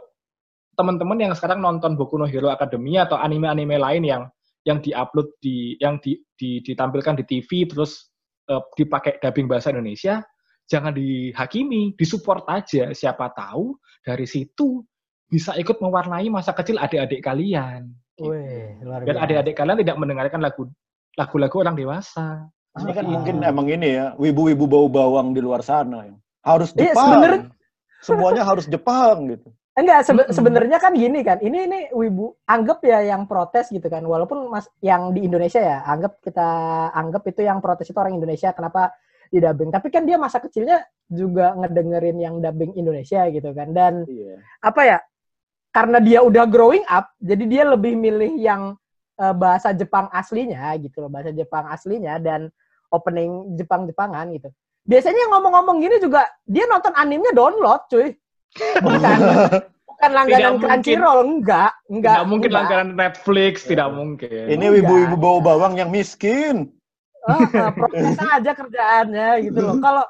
[0.73, 4.23] teman-teman yang sekarang nonton Boku no Hero Academia atau anime-anime lain yang
[4.63, 8.09] yang diupload di yang di, di- ditampilkan di TV terus
[8.47, 10.23] eh, dipakai dubbing bahasa Indonesia,
[10.67, 12.91] jangan dihakimi, disupport aja.
[12.91, 14.81] Siapa tahu dari situ
[15.27, 17.91] bisa ikut mewarnai masa kecil adik-adik kalian.
[18.13, 18.29] Gitu.
[18.29, 19.19] Wih, luar biasa.
[19.25, 20.63] adik-adik kalian tidak mendengarkan lagu
[21.17, 22.45] lagu-lagu orang dewasa.
[22.73, 23.11] Ini kan Ah.
[23.11, 26.09] mungkin emang ini ya, wibu-wibu bau bawang di luar sana.
[26.09, 26.15] ya.
[26.41, 27.09] Harus Iya, Jepang.
[27.19, 27.51] sebenernya-
[28.03, 29.47] Semuanya harus Jepang gitu.
[29.73, 31.41] Enggak, sebe- sebenarnya kan gini kan.
[31.41, 34.05] Ini ini wibu anggap ya yang protes gitu kan.
[34.05, 36.47] Walaupun Mas yang di Indonesia ya, anggap kita
[36.93, 38.93] anggap itu yang protes itu orang Indonesia kenapa
[39.33, 39.73] di dubbing.
[39.73, 43.73] Tapi kan dia masa kecilnya juga ngedengerin yang dubbing Indonesia gitu kan.
[43.73, 44.37] Dan Iya.
[44.61, 44.97] apa ya?
[45.73, 48.77] Karena dia udah growing up, jadi dia lebih milih yang
[49.13, 52.53] eh, bahasa Jepang aslinya gitu loh, bahasa Jepang aslinya dan
[52.93, 54.49] opening Jepang-Jepangan gitu.
[54.85, 58.13] Biasanya ngomong-ngomong gini juga dia nonton animenya download, cuy.
[58.55, 59.17] Bukan
[59.89, 60.53] bukan langganan.
[60.59, 62.15] Crunchyroll, enggak, enggak.
[62.15, 62.59] tidak mungkin enggak.
[62.61, 63.69] langganan Netflix, Iya.
[63.73, 64.43] tidak mungkin.
[64.49, 66.69] Ini wibu-wibu bau bawang yang miskin.
[67.23, 69.79] Ah, ah, protes aja kerjaannya gitu loh.
[69.79, 70.03] Kalau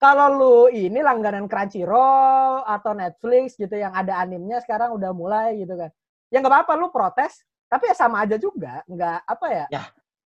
[0.00, 5.76] kalau lu ini langganan Crunchyroll atau Netflix gitu yang ada animenya sekarang udah mulai gitu
[5.76, 5.92] kan.
[6.32, 9.66] Ya nggak apa-apa lu protes, tapi ya sama aja juga, nggak apa ya?
[9.70, 9.82] Ya.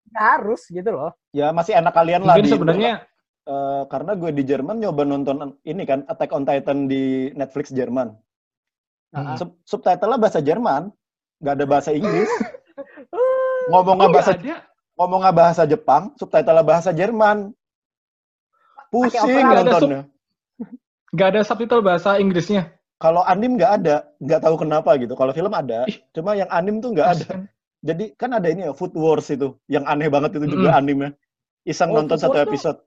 [0.08, 1.10] Nggak harus gitu loh.
[1.30, 2.38] Ya masih enak kalian lah.
[2.38, 2.92] Mungkin di- sebenarnya
[3.48, 8.12] Eh, karena gue di Jerman nyoba nonton ini kan Attack on Titan di Netflix Jerman.
[9.16, 10.92] Ah, Sub subtitlenya bahasa Jerman,
[11.40, 12.28] nggak ada bahasa Inggris.
[13.72, 14.68] Ngomongnya oh, bahasa ada.
[15.00, 17.56] ngomongnya bahasa Jepang, subtitlenya bahasa Jerman.
[18.92, 20.00] Pusing nontonnya.
[21.16, 22.68] Nggak ada subtitle bahasa Inggrisnya.
[23.00, 25.16] Kalau anim nggak ada, nggak tahu kenapa gitu.
[25.16, 26.04] Kalau film ada, Ih.
[26.12, 27.28] cuma yang anim tuh nggak ada.
[27.80, 31.16] Jadi kan ada ini ya Food Wars itu, yang aneh banget itu juga animnya.
[31.64, 32.78] Iseng Oh, nonton satu Wars tuh- episode.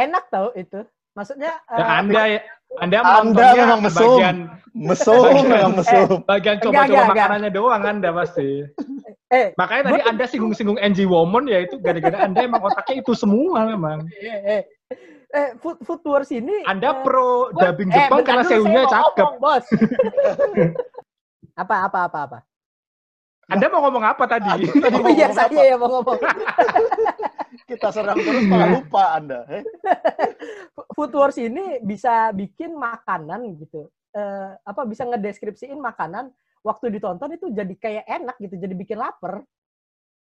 [0.00, 0.80] Enak tau itu.
[1.12, 2.40] Maksudnya Ya, eh, anda ya,
[2.78, 4.00] anda Anda memang mesum.
[4.16, 4.36] bagian
[4.70, 6.22] Mesum, memang mesum.
[6.24, 7.10] bagian Enggak, coba-coba enggak, enggak.
[7.10, 8.50] makanannya doang anda pasti.
[9.36, 13.66] eh Makanya tadi anda singgung-singgung NG Woman ya itu gara-gara anda emang otaknya itu semua
[13.66, 14.06] memang.
[14.16, 14.62] eh eh,
[15.30, 19.26] eh food, food wars ini Anda eh, pro gua- dubbing eh, Jepang karena seunya cakep.
[19.26, 19.66] ngomong, bos.
[21.62, 22.38] apa apa apa apa.
[23.50, 24.46] Anda mau ngomong apa tadi?
[24.86, 25.62] Oh mau iya ngomong saya apa?
[25.66, 26.18] ya mau ngomong.
[27.70, 29.46] Kita serang terus malah lupa Anda.
[29.46, 29.62] Eh?
[30.98, 33.86] Food Wars ini bisa bikin makanan gitu.
[34.10, 36.34] Eh, apa bisa ngedeskripsiin makanan
[36.66, 39.46] waktu ditonton itu jadi kayak enak gitu, jadi bikin lapar.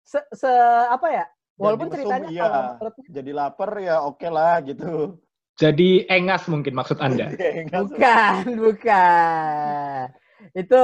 [0.05, 1.25] Se, se- apa ya?
[1.61, 2.45] Walaupun mesum, ceritanya iya.
[2.77, 5.17] kalau Jadi lapar ya oke lah gitu.
[5.61, 7.29] Jadi engas mungkin maksud Anda.
[7.85, 10.05] bukan, bukan.
[10.57, 10.81] Itu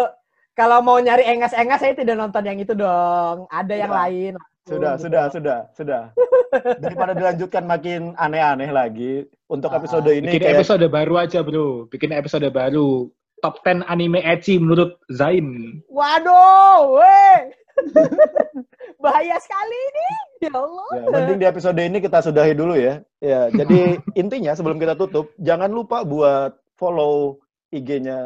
[0.53, 3.49] kalau mau nyari engas-engas saya tidak nonton yang itu dong.
[3.49, 4.03] Ada yang Sudah.
[4.05, 4.33] lain.
[4.67, 5.03] Sudah, Gitu.
[5.07, 6.03] sudah, sudah, sudah.
[6.83, 11.87] Daripada dilanjutkan makin aneh-aneh lagi, untuk Ah, episode ini Bikin kayak episode baru aja, Bro.
[11.87, 13.07] Bikin episode baru.
[13.45, 15.79] Top 10 anime ecchi menurut Zain.
[15.87, 17.39] Waduh, weh.
[19.05, 20.09] Bahaya sekali ini.
[20.49, 20.91] Ya Allah.
[20.99, 23.05] Ya, mending di episode ini kita sudahi dulu ya.
[23.23, 27.39] Ya, jadi intinya sebelum kita tutup, jangan lupa buat follow
[27.71, 28.19] IG-nya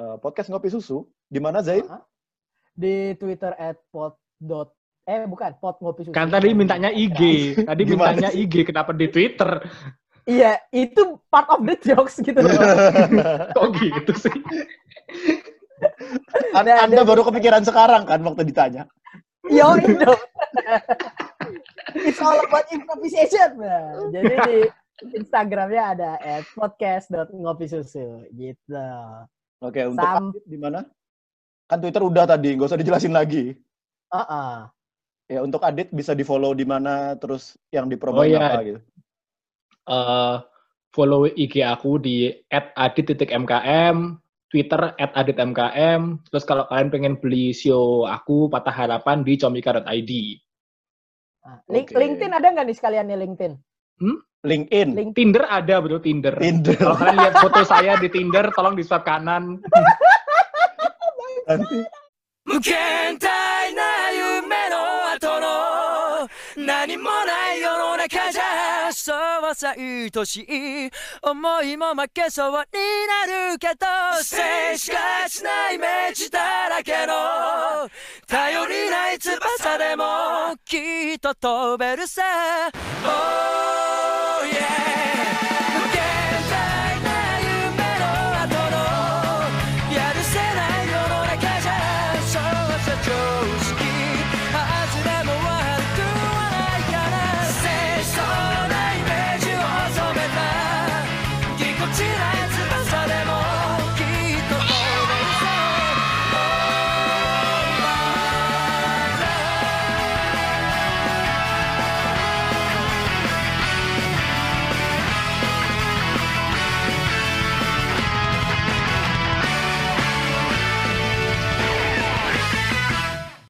[0.00, 1.04] eh, podcast ngopi susu.
[1.28, 1.84] Di mana Zain?
[2.72, 4.77] Di Twitter at pot dot
[5.08, 6.12] eh bukan pot ngopi susu.
[6.12, 7.20] Kan tadi mintanya IG.
[7.64, 8.44] Tadi Gimana mintanya sih?
[8.44, 8.68] IG.
[8.68, 9.64] Kenapa di Twitter?
[10.28, 12.52] Iya, itu part of the jokes gitu loh.
[13.56, 14.34] Kok gitu sih?
[16.52, 18.84] An- Nah, Anda dan- baru kepikiran sekarang kan waktu ditanya.
[19.48, 20.12] Yo, itu.
[21.96, 23.56] It's all about improvisation.
[23.56, 24.58] Nah, jadi di
[25.16, 28.84] Instagramnya ada at podcast.ngopisusu gitu.
[29.64, 30.84] Oke, untuk Sam, di mana?
[31.64, 33.56] Kan Twitter udah tadi, nggak usah dijelasin lagi.
[34.08, 34.68] uh-uh.
[35.28, 38.80] Ya untuk Adit bisa di follow di mana terus yang Oh dipromoin iya, apa gitu.
[39.88, 40.36] eh
[40.88, 43.96] follow IG aku di @adit.mkm,
[44.48, 46.00] Twitter @aditmkm.
[46.32, 50.12] Terus kalau kalian pengen beli show aku Patah Harapan di comika.id.
[51.44, 52.00] Nah, link- Oke.
[52.00, 53.52] LinkedIn ada nggak nih sekalian nih LinkedIn?
[54.38, 56.32] LinkedIn, Link Tinder ada bro Tinder.
[56.40, 56.78] Tinder.
[56.78, 59.58] Kalau kalian lihat foto saya di Tinder, tolong di swipe kanan.
[61.48, 61.78] Nanti
[62.48, 62.56] 無
[69.48, 70.90] そうさ愛しい
[71.22, 73.86] 思いも負けそうになるけど
[74.22, 77.88] 静しがちなイメージだらけの
[78.26, 80.04] 頼りない翼でも
[80.66, 82.22] きっと飛べるさ、
[83.04, 83.87] oh